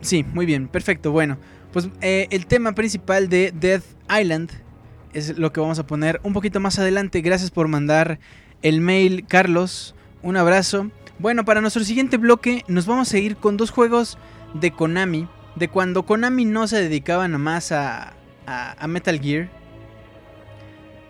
[0.00, 1.12] sí, muy bien, perfecto.
[1.12, 1.38] Bueno,
[1.72, 4.50] pues eh, el tema principal de Death Island
[5.12, 7.20] es lo que vamos a poner un poquito más adelante.
[7.20, 8.18] Gracias por mandar
[8.62, 9.94] el mail, Carlos.
[10.22, 10.90] Un abrazo.
[11.18, 14.18] Bueno, para nuestro siguiente bloque nos vamos a ir con dos juegos
[14.54, 15.28] de Konami.
[15.56, 18.14] De cuando Konami no se dedicaba nada más a,
[18.50, 19.48] a, Metal Gear.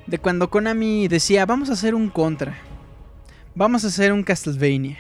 [0.06, 2.54] De cuando Konami decía, vamos a hacer un Contra.
[3.54, 4.98] Vamos a hacer un Castlevania.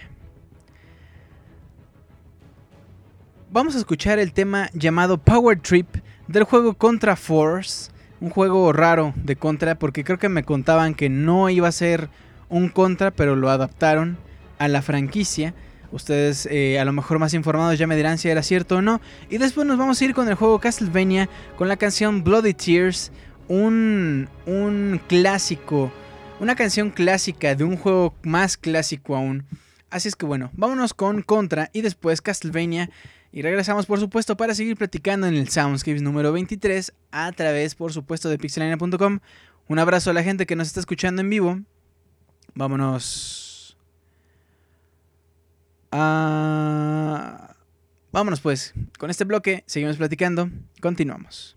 [3.52, 5.88] Vamos a escuchar el tema llamado Power Trip
[6.28, 7.90] del juego Contra Force.
[8.20, 12.08] Un juego raro de Contra porque creo que me contaban que no iba a ser
[12.48, 14.18] un Contra, pero lo adaptaron
[14.58, 15.54] a la franquicia.
[15.92, 19.00] Ustedes eh, a lo mejor más informados ya me dirán si era cierto o no.
[19.28, 23.10] Y después nos vamos a ir con el juego Castlevania, con la canción Bloody Tears,
[23.48, 25.92] un, un clásico,
[26.38, 29.44] una canción clásica de un juego más clásico aún.
[29.90, 32.90] Así es que bueno, vámonos con Contra y después Castlevania.
[33.32, 37.92] Y regresamos por supuesto para seguir platicando en el Soundscapes número 23 a través por
[37.92, 39.20] supuesto de pixelania.com.
[39.68, 41.60] Un abrazo a la gente que nos está escuchando en vivo.
[42.54, 43.39] Vámonos
[45.92, 47.54] Ah,
[48.12, 50.48] vámonos pues, con este bloque seguimos platicando,
[50.80, 51.56] continuamos.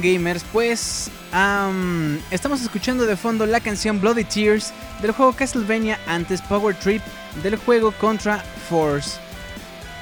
[0.00, 6.40] Gamers, pues am, estamos escuchando de fondo la canción Bloody Tears del juego Castlevania antes
[6.42, 7.02] Power Trip
[7.42, 8.38] del juego Contra
[8.68, 9.18] Force.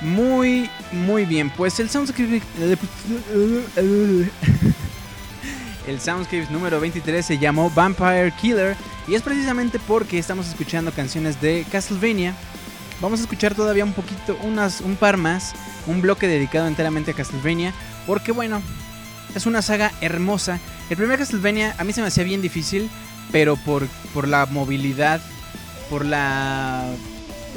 [0.01, 2.43] Muy, muy bien, pues el soundscape...
[5.87, 8.77] El soundscape número 23 se llamó Vampire Killer
[9.09, 12.35] y es precisamente porque estamos escuchando canciones de Castlevania.
[13.01, 15.55] Vamos a escuchar todavía un poquito, unas, un par más,
[15.87, 17.73] un bloque dedicado enteramente a Castlevania,
[18.07, 18.63] porque bueno,
[19.35, 20.59] es una saga hermosa.
[20.91, 22.91] El primer Castlevania a mí se me hacía bien difícil,
[23.33, 25.21] pero por, por la movilidad,
[25.89, 26.85] por la...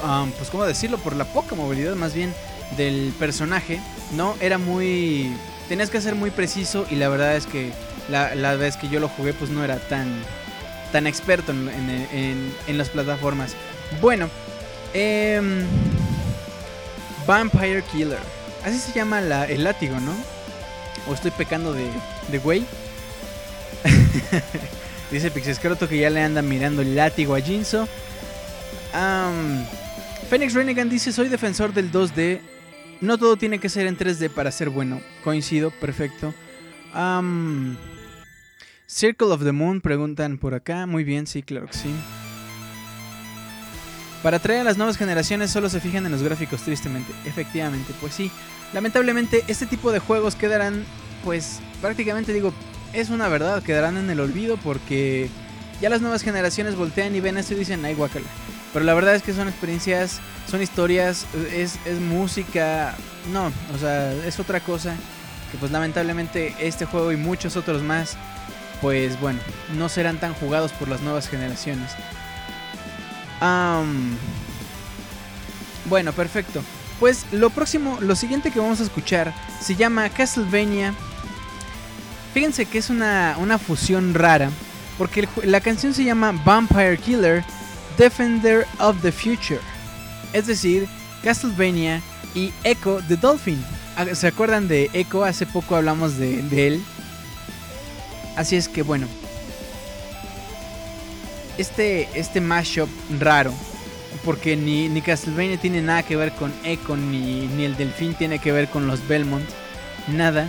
[0.04, 2.34] um, pues cómo decirlo, por la poca movilidad más bien
[2.78, 3.80] del personaje,
[4.16, 4.36] ¿no?
[4.40, 5.36] Era muy...
[5.70, 7.72] Tenías que ser muy preciso y la verdad es que
[8.10, 10.14] la, vez que yo lo jugué pues no era tan,
[10.92, 13.56] tan experto en, en, en- en las plataformas.
[14.02, 14.30] Bueno,
[14.94, 15.66] em,
[17.26, 18.20] Vampire Killer.
[18.66, 20.14] Así se llama la- el látigo, ¿no?
[21.08, 21.90] O estoy pecando de,
[22.30, 22.66] de güey.
[25.12, 27.88] Dice Pixescroto que ya le anda mirando el látigo a Jinzo.
[28.94, 29.66] Am,
[30.30, 32.40] Phoenix Renegan dice: Soy defensor del 2D.
[33.02, 35.02] No todo tiene que ser en 3D para ser bueno.
[35.24, 36.34] Coincido, perfecto.
[36.94, 37.78] Am,
[38.88, 40.86] Circle of the Moon preguntan por acá.
[40.86, 41.94] Muy bien, sí, claro que sí.
[44.24, 47.12] Para atraer a las nuevas generaciones solo se fijan en los gráficos, tristemente.
[47.26, 48.32] Efectivamente, pues sí.
[48.72, 50.86] Lamentablemente, este tipo de juegos quedarán,
[51.26, 52.54] pues prácticamente digo,
[52.94, 55.30] es una verdad, quedarán en el olvido porque
[55.82, 58.26] ya las nuevas generaciones voltean y ven esto y dicen, ay, guacala.
[58.72, 62.96] Pero la verdad es que son experiencias, son historias, es, es música,
[63.32, 64.96] no, o sea, es otra cosa
[65.52, 68.18] que pues lamentablemente este juego y muchos otros más,
[68.82, 69.40] pues bueno,
[69.78, 71.92] no serán tan jugados por las nuevas generaciones.
[75.86, 76.64] Bueno, perfecto.
[77.00, 80.94] Pues lo próximo, lo siguiente que vamos a escuchar se llama Castlevania.
[82.34, 84.50] Fíjense que es una, una fusión rara,
[84.98, 87.44] porque la canción se llama Vampire Killer,
[87.98, 89.60] Defender of the Future.
[90.32, 90.88] Es decir,
[91.24, 92.02] Castlevania
[92.34, 93.64] y Echo the Dolphin.
[93.96, 95.24] Ah, ¿Se acuerdan de Echo?
[95.24, 96.84] Hace poco hablamos de, de él.
[98.36, 99.08] Así es que bueno.
[101.58, 102.90] Este, este mashup
[103.20, 103.54] raro.
[104.24, 108.40] Porque ni, ni Castlevania tiene nada que ver con Echo, ni, ni el Delfín tiene
[108.40, 109.46] que ver con los Belmont.
[110.08, 110.48] Nada.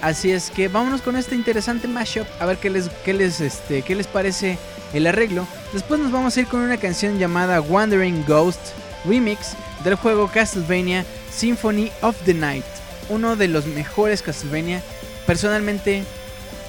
[0.00, 2.26] Así es que vámonos con este interesante mashup.
[2.40, 4.58] A ver qué les, qué les, este, qué les parece
[4.92, 5.46] el arreglo.
[5.72, 8.60] Después nos vamos a ir con una canción llamada Wandering Ghost
[9.04, 9.54] Remix
[9.84, 12.64] del juego Castlevania Symphony of the Night.
[13.08, 14.82] Uno de los mejores Castlevania.
[15.26, 16.04] Personalmente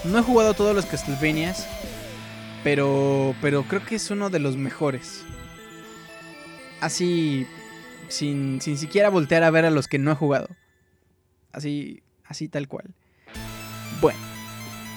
[0.03, 1.68] no he jugado todos los Castlevanias.
[2.64, 5.23] Pero, pero creo que es uno de los mejores.
[6.81, 7.45] Así,
[8.07, 10.48] sin, sin siquiera voltear a ver a los que no he jugado.
[11.52, 12.94] Así, así tal cual.
[14.02, 14.19] Bueno,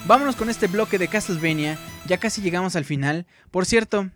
[0.06, 1.78] vámonos con este bloque de Castlevania.
[2.06, 3.26] Ya casi llegamos al final.
[3.50, 4.10] Por cierto,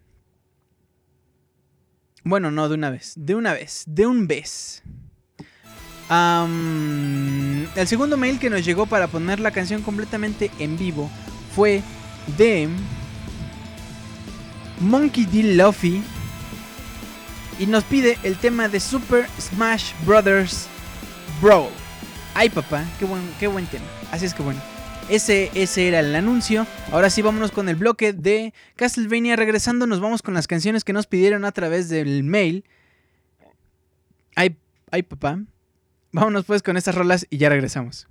[2.22, 3.14] bueno, no, de una vez.
[3.16, 3.85] De una vez.
[3.86, 4.82] De un vez.
[6.10, 11.09] El segundo mail que nos llegó para poner la canción completamente en vivo
[11.55, 11.82] fue
[12.36, 12.68] de
[14.81, 15.55] Monkey D.
[15.55, 16.02] Luffy.
[17.59, 20.66] Y nos pide el tema de Super Smash Brothers
[21.43, 21.70] Brawl.
[22.35, 23.85] Ay, papá, qué buen, qué buen tema.
[24.11, 24.61] Así es que bueno.
[25.09, 26.66] Ese, ese era el anuncio.
[26.93, 29.36] Ahora sí, vámonos con el bloque de Castlevania.
[29.36, 32.65] Regresando, nos vamos con las canciones que nos pidieron a través del mail.
[34.36, 34.57] Ay,
[34.90, 35.40] ay, papá.
[36.12, 38.07] Vámonos pues con estas rolas y ya regresamos.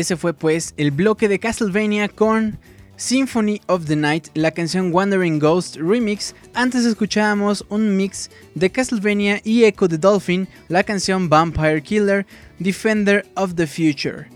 [0.00, 2.58] Ese fue pues el bloque de Castlevania con
[2.96, 6.34] Symphony of the Night, la canción Wandering Ghost Remix.
[6.54, 12.26] Antes escuchábamos un mix de Castlevania y Echo the Dolphin, la canción Vampire Killer,
[12.58, 14.26] Defender of the Future.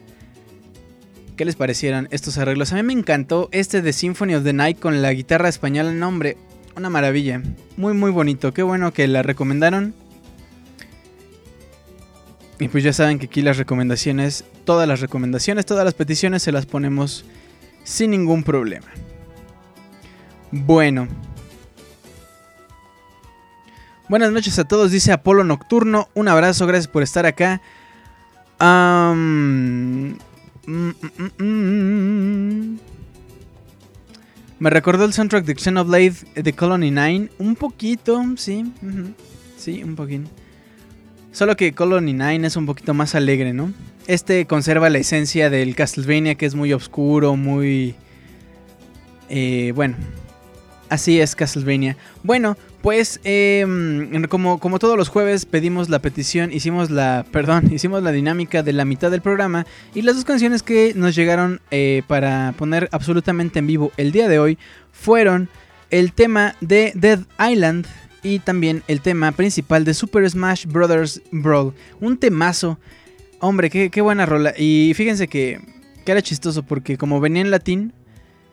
[1.37, 2.73] ¿Qué les parecieron estos arreglos?
[2.73, 5.93] A mí me encantó este de Symphony of the Night con la guitarra española.
[5.93, 6.37] nombre,
[6.77, 7.43] una maravilla.
[7.77, 8.53] Muy, muy bonito.
[8.55, 9.95] Qué bueno que la recomendaron.
[12.59, 16.53] Y pues ya saben que aquí las recomendaciones, todas las recomendaciones, todas las peticiones se
[16.53, 17.25] las ponemos
[17.83, 18.87] sin ningún problema.
[20.51, 21.09] Bueno.
[24.09, 26.09] Buenas noches a todos, dice Apolo Nocturno.
[26.15, 27.61] Un abrazo, gracias por estar acá.
[28.61, 30.13] Mm,
[30.67, 30.93] mm,
[31.39, 32.79] mm,
[34.61, 37.31] Me recordó el soundtrack de Xenoblade de Colony 9.
[37.39, 38.73] Un poquito, sí.
[39.57, 40.31] Sí, un poquito.
[41.35, 43.73] Solo que Colony 9 es un poquito más alegre, ¿no?
[44.07, 47.97] Este conserva la esencia del Castlevania que es muy oscuro, muy...
[49.29, 49.97] Eh, bueno,
[50.91, 51.97] así es Castlevania.
[52.23, 58.05] Bueno, pues em, como, como todos los jueves pedimos la petición, hicimos la, perdón, hicimos
[58.05, 62.03] la dinámica de la mitad del programa y las dos canciones que nos llegaron eh,
[62.07, 64.57] para poner absolutamente en vivo el día de hoy
[64.93, 65.49] fueron
[65.91, 67.87] el tema de Dead Island
[68.25, 71.23] y también el tema principal de Super Smash Bros.
[71.31, 71.75] Brawl.
[72.01, 72.79] Un temazo.
[73.39, 74.55] Hombre, qué, qué buena rola.
[74.57, 75.61] Y fíjense que,
[76.07, 77.93] era chistoso porque como venía en latín,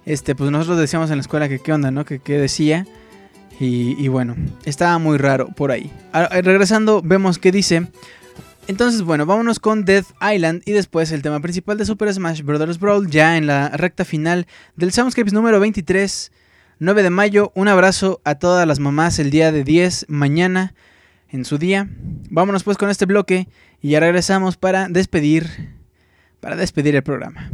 [0.05, 2.05] este, pues nosotros decíamos en la escuela que qué onda, ¿no?
[2.05, 2.85] Que qué decía.
[3.59, 4.35] Y, bueno,
[4.65, 5.91] estaba muy raro por ahí.
[6.41, 7.87] regresando, vemos que dice.
[8.67, 12.79] Entonces, bueno, vámonos con Death Island y después el tema principal de Super Smash Bros.
[12.79, 16.31] Brawl, ya en la recta final del Soundscapes número 23,
[16.81, 17.51] 9 de mayo.
[17.53, 20.73] Un abrazo a todas las mamás el día de 10, mañana,
[21.29, 21.87] en su día.
[22.31, 23.47] Vámonos pues con este bloque
[23.83, 25.75] y ya regresamos para despedir,
[26.39, 27.51] para despedir el programa.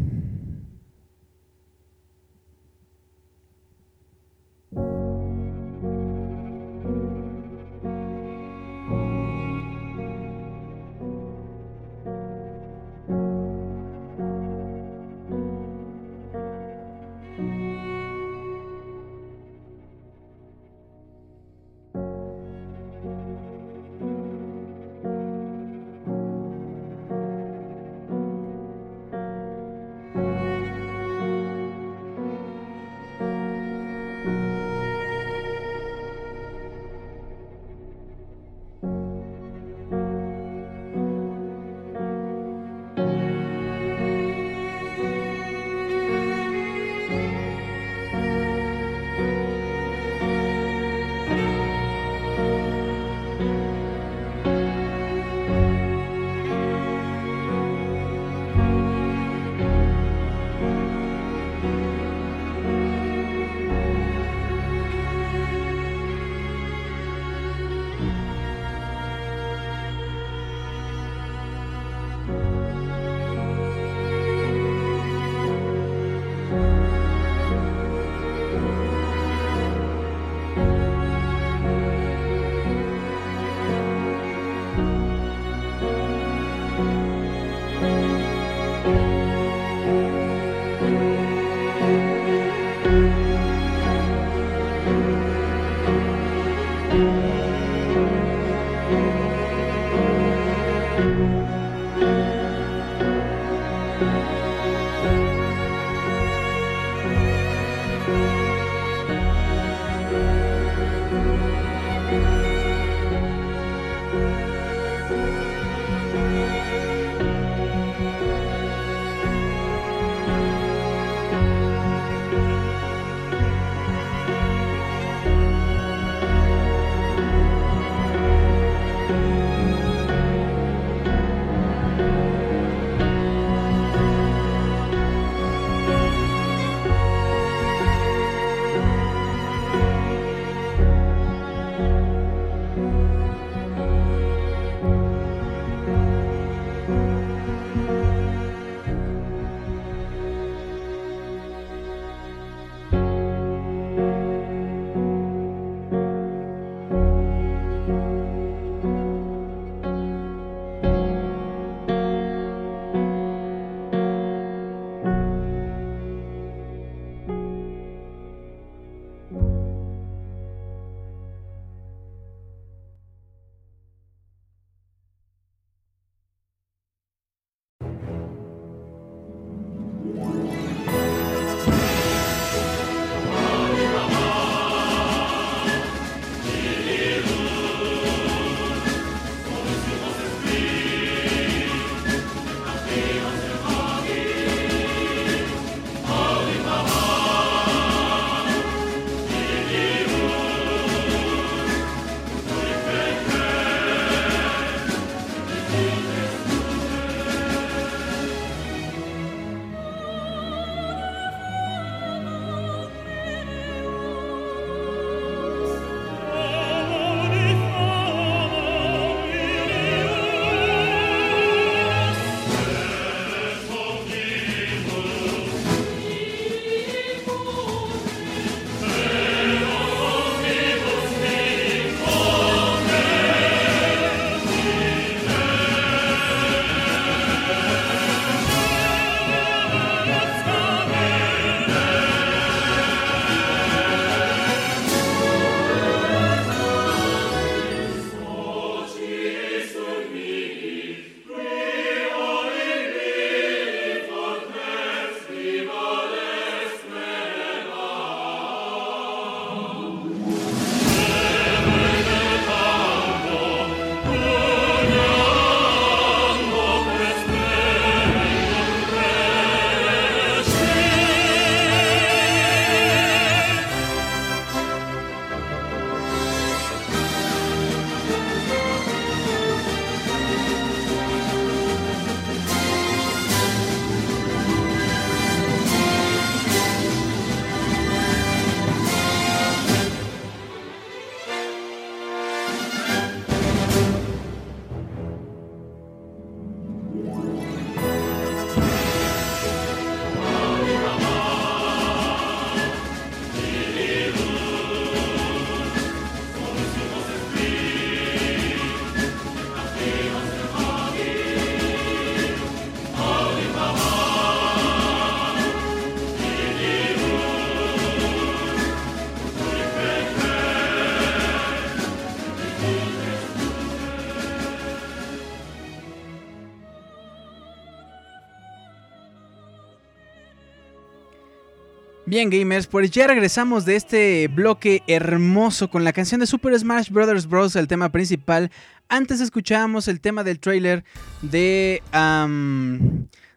[332.07, 336.89] Bien gamers, pues ya regresamos de este bloque hermoso con la canción de Super Smash
[336.89, 337.27] Bros.
[337.27, 337.57] Bros.
[337.57, 338.49] el tema principal.
[338.87, 340.85] Antes escuchábamos el tema del trailer
[341.21, 341.83] de,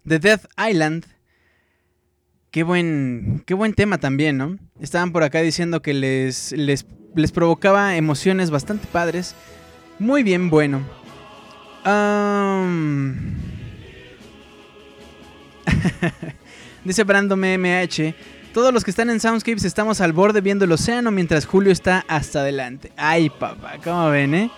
[0.04, 1.04] de Death Island.
[2.52, 4.56] Qué buen, qué buen tema también, ¿no?
[4.78, 6.86] Estaban por acá diciendo que les, les,
[7.16, 9.34] les provocaba emociones bastante padres.
[9.98, 10.86] Muy bien, bueno.
[16.84, 18.14] Dice Brando MMH.
[18.52, 22.04] Todos los que están en Soundscapes estamos al borde viendo el océano mientras Julio está
[22.08, 22.90] hasta adelante.
[22.96, 24.50] Ay, papá, ¿cómo ven, eh?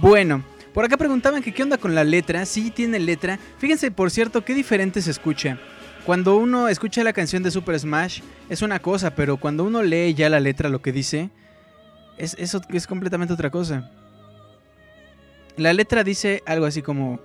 [0.00, 2.46] Bueno, por acá preguntaban que qué onda con la letra.
[2.46, 3.40] Sí, tiene letra.
[3.58, 5.58] Fíjense, por cierto, qué diferente se escucha.
[6.04, 10.14] Cuando uno escucha la canción de Super Smash es una cosa, pero cuando uno lee
[10.14, 11.30] ya la letra, lo que dice,
[12.18, 13.90] es, eso es completamente otra cosa.
[15.56, 17.18] La letra dice algo así como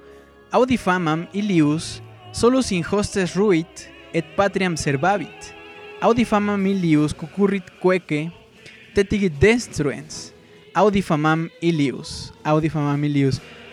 [0.49, 2.01] Audifamam ilius
[2.31, 3.67] solus in hostes ruit
[4.13, 5.60] et patriam servavit.
[6.01, 8.31] Audifamam ilius cucurrit queque
[8.93, 10.33] tetigit destruens.
[10.73, 12.33] Audifamam ilius.
[12.43, 13.01] Audifamam.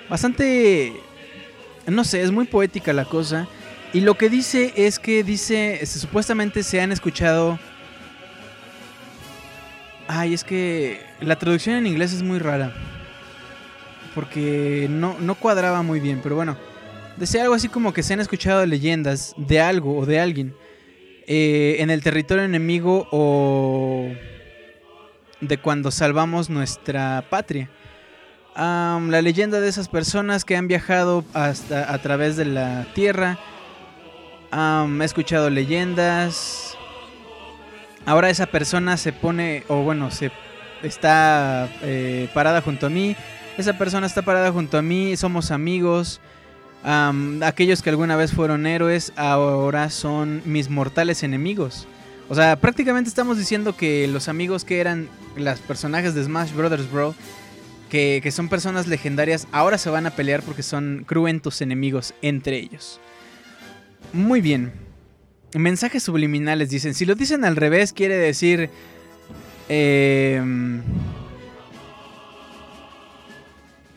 [0.08, 0.92] Bastante
[1.90, 3.48] no sé, es muy poética la cosa.
[3.92, 7.58] Y lo que dice es que dice, este, supuestamente se han escuchado...
[10.06, 12.72] Ay, es que la traducción en inglés es muy rara.
[14.14, 16.56] Porque no, no cuadraba muy bien, pero bueno.
[17.16, 20.54] Decía algo así como que se han escuchado leyendas de algo o de alguien
[21.28, 24.08] eh, en el territorio enemigo o
[25.40, 27.70] de cuando salvamos nuestra patria.
[28.56, 33.38] la leyenda de esas personas que han viajado hasta a través de la tierra
[34.52, 36.76] he escuchado leyendas.
[38.06, 40.30] Ahora esa persona se pone, o bueno, se
[40.82, 43.16] está eh, parada junto a mí.
[43.58, 46.20] Esa persona está parada junto a mí, somos amigos.
[46.82, 51.86] Aquellos que alguna vez fueron héroes ahora son mis mortales enemigos.
[52.28, 56.90] O sea, prácticamente estamos diciendo que los amigos que eran los personajes de Smash Brothers
[56.90, 57.14] Bro,
[57.88, 62.58] que, que son personas legendarias, ahora se van a pelear porque son cruentos enemigos entre
[62.58, 63.00] ellos.
[64.12, 64.72] Muy bien.
[65.54, 66.94] Mensajes subliminales dicen.
[66.94, 68.70] Si lo dicen al revés, quiere decir.
[69.70, 70.42] Eh,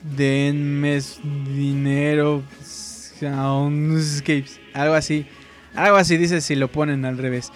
[0.03, 0.99] denme
[1.56, 2.44] dinero.
[2.64, 4.60] Soundscapes.
[4.73, 5.26] Algo así.
[5.76, 7.52] Algo así dice si lo ponen al revés.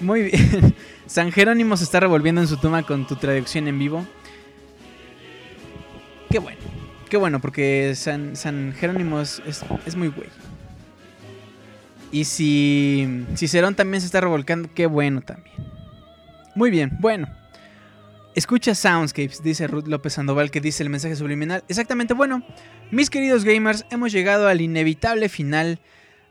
[0.00, 0.74] Muy bien.
[1.06, 4.06] San Jerónimo se está revolviendo en su tumba con tu traducción en vivo.
[6.30, 6.60] Qué bueno.
[7.08, 9.40] Qué bueno, porque San, San Jerónimo es,
[9.86, 10.28] es muy güey.
[12.10, 15.54] Y si Cicerón también se está revolcando, qué bueno también.
[16.54, 17.28] Muy bien, bueno.
[18.36, 21.64] Escucha Soundscapes, dice Ruth López Sandoval, que dice el mensaje subliminal.
[21.68, 22.42] Exactamente, bueno,
[22.90, 25.80] mis queridos gamers, hemos llegado al inevitable final.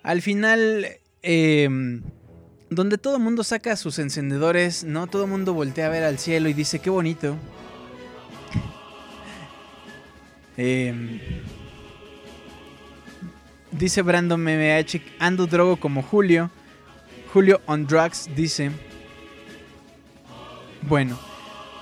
[0.03, 0.87] Al final,
[1.23, 2.03] em,
[2.69, 5.07] donde todo el mundo saca sus encendedores, ¿no?
[5.07, 7.37] Todo el mundo voltea a ver al cielo y dice, qué bonito.
[10.57, 11.41] eh,
[13.71, 16.49] Dice Brandon MMH, ando drogo como Julio.
[17.33, 18.71] Julio on drugs dice.
[20.83, 21.19] Bueno,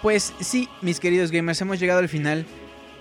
[0.04, 2.46] pues sí, mis queridos gamers, hemos llegado al final.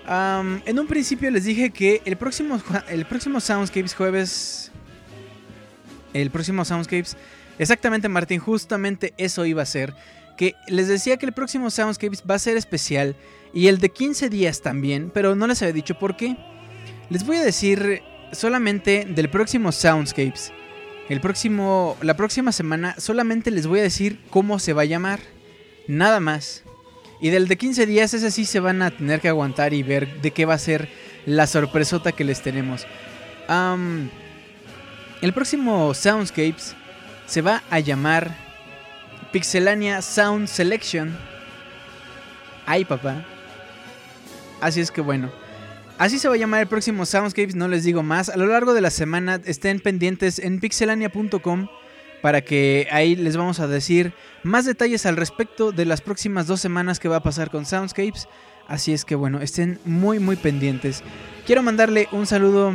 [0.07, 4.71] en un principio les dije que el próximo, el próximo Soundscapes jueves...
[6.13, 7.17] El próximo Soundscapes...
[7.59, 9.93] Exactamente, Martín, justamente eso iba a ser.
[10.37, 13.17] Que les decía que el próximo Soundscapes va a ser especial.
[13.53, 16.37] Y el de 15 días también, pero no les había dicho por qué.
[17.09, 18.01] Les voy a decir
[18.31, 20.53] solamente del próximo Soundscapes.
[21.09, 25.19] El próximo, la próxima semana solamente les voy a decir cómo se va a llamar.
[25.89, 26.62] Nada más.
[27.23, 30.21] Y del de 15 días, ese sí se van a tener que aguantar y ver
[30.21, 30.89] de qué va a ser
[31.25, 32.85] la sorpresota que les tenemos.
[35.21, 36.75] el próximo Soundscapes
[37.25, 38.35] se va a llamar
[39.31, 41.17] Pixelania Sound Selection.
[42.65, 43.25] Ay, papá.
[44.59, 45.31] Así es que bueno.
[45.97, 48.27] Así se va a llamar el próximo Soundscapes, no les digo más.
[48.27, 51.69] A lo largo de la semana estén pendientes en pixelania.com
[52.21, 54.13] para que ahí les vamos a decir
[54.43, 58.27] más detalles al respecto de las próximas dos semanas que va a pasar con Soundscapes.
[58.67, 61.03] Así es que bueno, estén muy muy pendientes.
[61.45, 62.73] Quiero mandarle un saludo,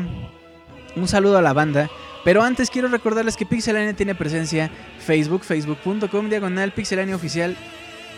[0.96, 1.90] un saludo a la banda.
[2.24, 7.56] Pero antes quiero recordarles que Pixelania tiene presencia Facebook, facebook.com, diagonal Pixelania oficial.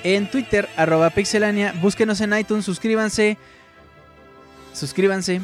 [0.02, 1.74] En Twitter, arroba Pixelania.
[1.81, 3.36] Búsquenos en iTunes, suscríbanse
[4.72, 5.40] suscríbanse.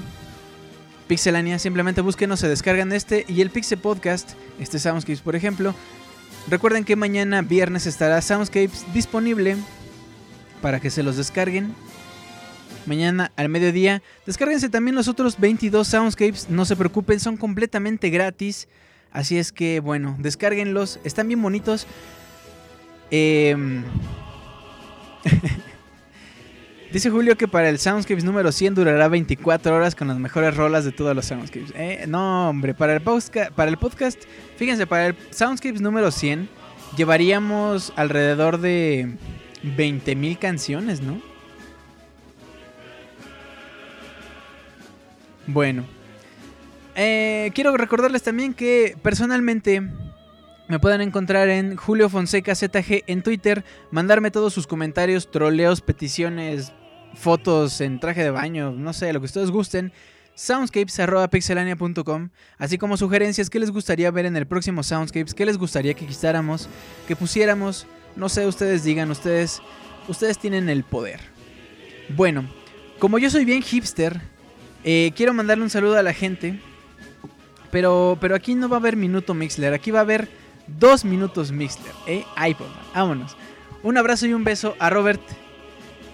[1.08, 5.74] Pixelania, simplemente búsquenos, se descargan este y el Pixel Podcast, este Soundscapes por ejemplo.
[6.48, 9.56] Recuerden que mañana viernes estará Soundscapes disponible
[10.62, 11.74] para que se los descarguen.
[12.86, 14.00] Mañana al mediodía.
[14.26, 18.68] Descárguense también los otros 22 Soundscapes, no se preocupen, son completamente gratis.
[19.10, 21.86] Así es que bueno, descárguenlos, están bien bonitos.
[23.10, 23.82] Em,
[26.96, 30.86] Dice Julio que para el Soundscapes número 100 durará 24 horas con las mejores rolas
[30.86, 31.74] de todos los Soundscapes.
[31.74, 34.22] Eh, no, hombre, para el, para el podcast,
[34.56, 36.48] fíjense, para el Soundscapes número 100
[36.96, 39.10] llevaríamos alrededor de
[39.62, 41.20] 20.000 canciones, ¿no?
[45.46, 45.84] Bueno.
[46.94, 49.82] Eh, quiero recordarles también que personalmente
[50.68, 56.72] me pueden encontrar en Julio Fonseca ZG en Twitter, mandarme todos sus comentarios, troleos, peticiones,
[57.16, 59.92] fotos en traje de baño, no sé, lo que ustedes gusten.
[60.34, 62.28] Soundscapes.pixelania.com,
[62.58, 66.06] así como sugerencias que les gustaría ver en el próximo Soundscapes, que les gustaría que
[66.06, 66.68] quitáramos,
[67.08, 67.86] que pusiéramos,
[68.16, 69.62] no sé, ustedes digan, ustedes,
[70.08, 71.20] ustedes tienen el poder.
[72.10, 72.46] Bueno,
[72.98, 74.20] como yo soy bien hipster,
[74.84, 76.60] eh, quiero mandarle un saludo a la gente,
[77.70, 80.28] pero, pero aquí no va a haber minuto Mixler, aquí va a haber
[80.66, 82.24] dos minutos Mixler, ¿eh?
[82.46, 83.36] iPod, vámonos.
[83.82, 85.22] Un abrazo y un beso a Robert,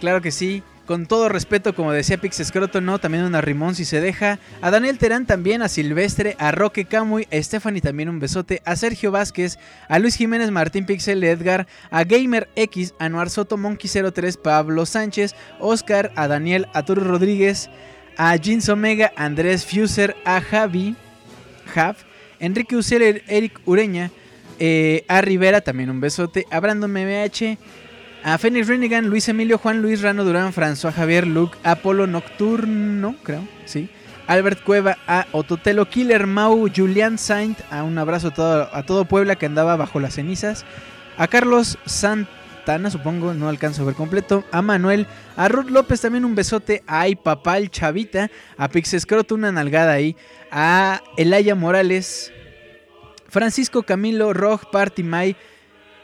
[0.00, 0.62] claro que sí,
[0.92, 4.38] con todo respeto, como decía Pix Escroto, no, también un arrimón si se deja.
[4.60, 8.76] A Daniel Terán también, a Silvestre, a Roque Camuy, a Stephanie también un besote, a
[8.76, 9.58] Sergio Vázquez,
[9.88, 14.84] a Luis Jiménez Martín Pixel Edgar, a Gamer X, a Noar Soto Monkey 03, Pablo
[14.84, 17.70] Sánchez, Oscar, a Daniel, a Rodríguez,
[18.18, 20.94] a Jeans Omega, a Andrés Fuser, a Javi,
[21.72, 21.96] Jav,
[22.38, 24.10] Enrique Ucel, Eric Ureña,
[24.58, 27.56] eh, a Rivera, también un besote, a Brandon MBH,
[28.24, 33.46] a Phoenix Renigan, Luis Emilio, Juan Luis Rano Durán, François Javier, Luke, Apolo Nocturno, creo,
[33.64, 33.88] sí.
[34.26, 39.46] Albert Cueva, a Ototelo Killer, Mau, Julián Saint, a un abrazo a todo, Puebla que
[39.46, 40.64] andaba bajo las cenizas.
[41.18, 44.44] A Carlos Santana, supongo, no alcanzo a ver completo.
[44.52, 46.84] A Manuel, a Ruth López también un besote.
[46.86, 50.16] Ay Papá el Chavita, a Pixescroto una nalgada ahí.
[50.50, 52.32] A Elaya Morales,
[53.28, 55.36] Francisco Camilo, Roj, Party Mai,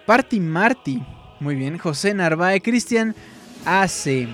[0.04, 1.00] Party Marty.
[1.40, 3.14] Muy bien, José Narváez, Cristian
[3.64, 4.28] Ace.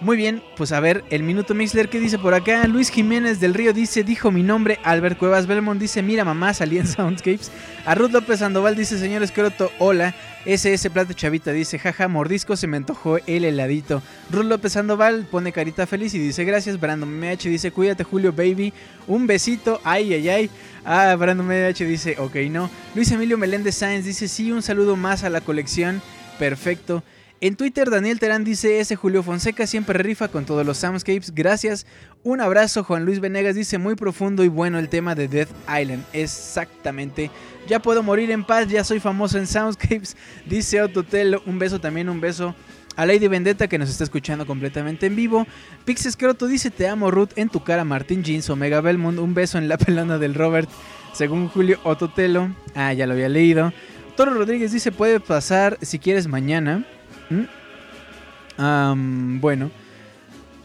[0.00, 2.66] Muy bien, pues a ver, el minuto Mixler, ¿qué dice por acá?
[2.66, 4.78] Luis Jiménez del Río dice, dijo mi nombre.
[4.84, 7.50] Albert Cuevas Belmont dice, mira mamá, salí en Soundscapes.
[7.86, 10.14] A Ruth López Sandoval dice, señor Escroto, hola.
[10.44, 14.02] SS Plata Chavita dice, jaja, mordisco, se me antojó el heladito.
[14.30, 16.78] Ruth López Sandoval pone carita feliz y dice, gracias.
[16.78, 18.74] Brandon MH dice, cuídate Julio, baby.
[19.08, 20.50] Un besito, ay, ay, ay.
[20.86, 22.70] Ah, Brandon MH dice, ok, no.
[22.94, 26.00] Luis Emilio Meléndez Sáenz dice, sí, un saludo más a la colección.
[26.38, 27.02] Perfecto.
[27.42, 31.34] En Twitter, Daniel Terán dice: Ese Julio Fonseca siempre rifa con todos los Soundscapes.
[31.34, 31.86] Gracias.
[32.22, 32.82] Un abrazo.
[32.82, 36.02] Juan Luis Venegas dice: Muy profundo y bueno el tema de Death Island.
[36.14, 37.30] Exactamente.
[37.68, 38.68] Ya puedo morir en paz.
[38.68, 40.16] Ya soy famoso en Soundscapes.
[40.46, 41.42] Dice Ototelo.
[41.44, 42.54] Un beso también, un beso.
[42.96, 45.46] A Lady Vendetta que nos está escuchando completamente en vivo.
[45.84, 47.30] Pix Escroto dice: Te amo, Ruth.
[47.36, 48.48] En tu cara, Martín Jeans.
[48.50, 49.18] Omega Belmont.
[49.18, 50.68] Un beso en la pelona del Robert.
[51.12, 52.50] Según Julio Ototelo.
[52.74, 53.72] Ah, ya lo había leído.
[54.16, 56.84] Toro Rodríguez dice: Puede pasar si quieres mañana.
[57.30, 59.40] ¿Mm?
[59.40, 59.70] Bueno.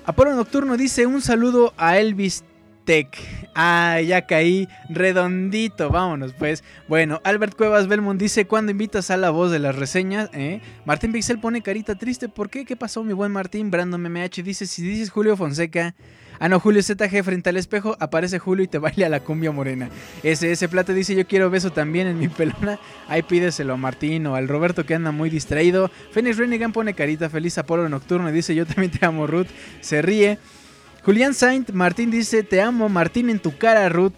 [0.04, 2.44] Apolo Nocturno dice un saludo a Elvis
[2.86, 3.08] Tech.
[3.56, 5.90] Ah, ya caí redondito.
[5.90, 6.64] Vámonos, pues.
[6.88, 10.30] Bueno, Albert Cuevas Belmont dice: ¿Cuándo invitas a la voz de las reseñas?
[10.34, 10.62] ¿Eh?
[10.86, 12.30] Martín Pixel pone carita triste.
[12.30, 12.66] ¿Por qué?
[12.66, 13.72] ¿Qué pasó, mi buen Martín?
[13.72, 15.96] Brandon MH dice: Si dices Julio Fonseca.
[16.44, 19.90] Ah, no, Julio ZG frente al espejo, aparece Julio y te baila la cumbia morena.
[20.24, 22.80] SS Plata dice, yo quiero beso también en mi pelona.
[23.08, 25.92] Ahí pídeselo a Martín o al Roberto que anda muy distraído.
[26.12, 29.50] Phoenix Renigan pone carita feliz a Polo Nocturno dice, yo también te amo, Ruth.
[29.82, 30.40] Se ríe.
[31.04, 34.14] Julián Saint, Martín dice, te amo, Martín en tu cara, Ruth.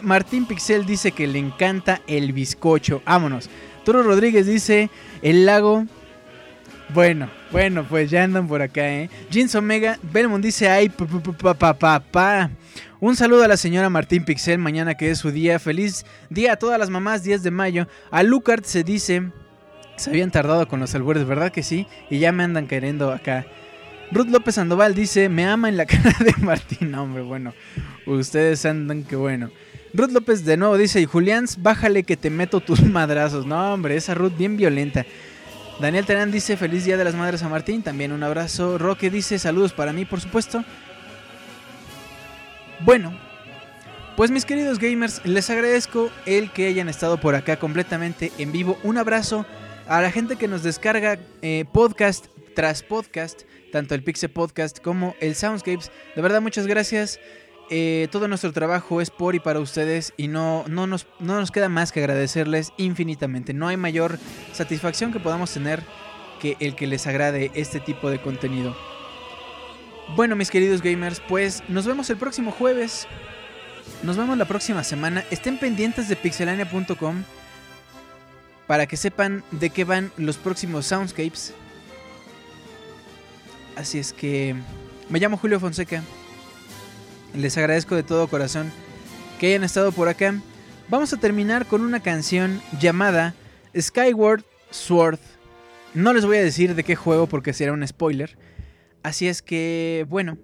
[0.00, 3.02] Martín Pixel dice que le encanta el bizcocho.
[3.04, 3.50] Vámonos.
[3.84, 4.90] Toro Rodríguez dice,
[5.22, 5.86] el lago...
[6.94, 9.08] Bueno, bueno, pues ya andan por acá, ¿eh?
[9.30, 12.50] Jeans Omega, Belmont dice, ay, pa, pa, pa, pa.
[13.00, 15.58] Un saludo a la señora Martín Pixel, mañana que es su día.
[15.58, 17.88] Feliz día a todas las mamás, 10 de mayo.
[18.10, 19.32] A Lucart se dice,
[19.96, 21.86] se habían tardado con los albures, ¿verdad que sí?
[22.10, 23.46] Y ya me andan queriendo acá.
[24.12, 26.94] Ruth López Sandoval dice, me ama en la cara de Martín.
[26.94, 27.54] hombre, bueno,
[28.06, 29.50] ustedes andan que bueno.
[29.94, 33.46] Ruth López de nuevo dice, y Julián, bájale que te meto tus madrazos.
[33.46, 35.06] No, hombre, esa Ruth bien violenta.
[35.80, 38.76] Daniel Terán dice feliz día de las madres a Martín, también un abrazo.
[38.76, 40.62] Roque dice saludos para mí, por supuesto.
[42.80, 43.18] Bueno,
[44.16, 48.78] pues mis queridos gamers, les agradezco el que hayan estado por acá completamente en vivo.
[48.82, 49.46] Un abrazo
[49.88, 53.42] a la gente que nos descarga eh, podcast tras podcast,
[53.72, 55.90] tanto el Pixel Podcast como el Soundscapes.
[56.14, 57.18] De verdad, muchas gracias.
[57.70, 61.50] Eh, todo nuestro trabajo es por y para ustedes y no, no, nos, no nos
[61.50, 63.54] queda más que agradecerles infinitamente.
[63.54, 64.18] No hay mayor
[64.52, 65.82] satisfacción que podamos tener
[66.38, 68.76] que el que les agrade este tipo de contenido.
[70.14, 73.08] Bueno, mis queridos gamers, pues nos vemos el próximo jueves.
[74.02, 75.24] Nos vemos la próxima semana.
[75.30, 77.24] Estén pendientes de pixelania.com
[78.66, 81.54] para que sepan de qué van los próximos Soundscapes.
[83.82, 84.54] Así es que
[85.08, 86.04] me llamo Julio Fonseca.
[87.34, 88.70] Les agradezco de todo corazón
[89.40, 90.40] que hayan estado por acá.
[90.88, 93.34] Vamos a terminar con una canción llamada
[93.76, 95.18] Skyward Sword.
[95.94, 98.38] No les voy a decir de qué juego porque será un spoiler.
[99.02, 100.38] Así es que, bueno.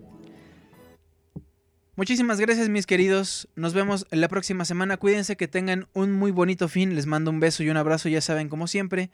[1.95, 3.49] Muchísimas gracias mis queridos.
[3.55, 4.97] Nos vemos la próxima semana.
[4.97, 6.97] Cuídense que tengan un muy bonito fin.
[6.97, 9.11] Les mando un beso y un abrazo, ya saben, como siempre.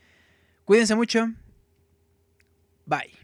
[0.64, 1.30] Cuídense mucho.
[2.86, 3.23] Bye.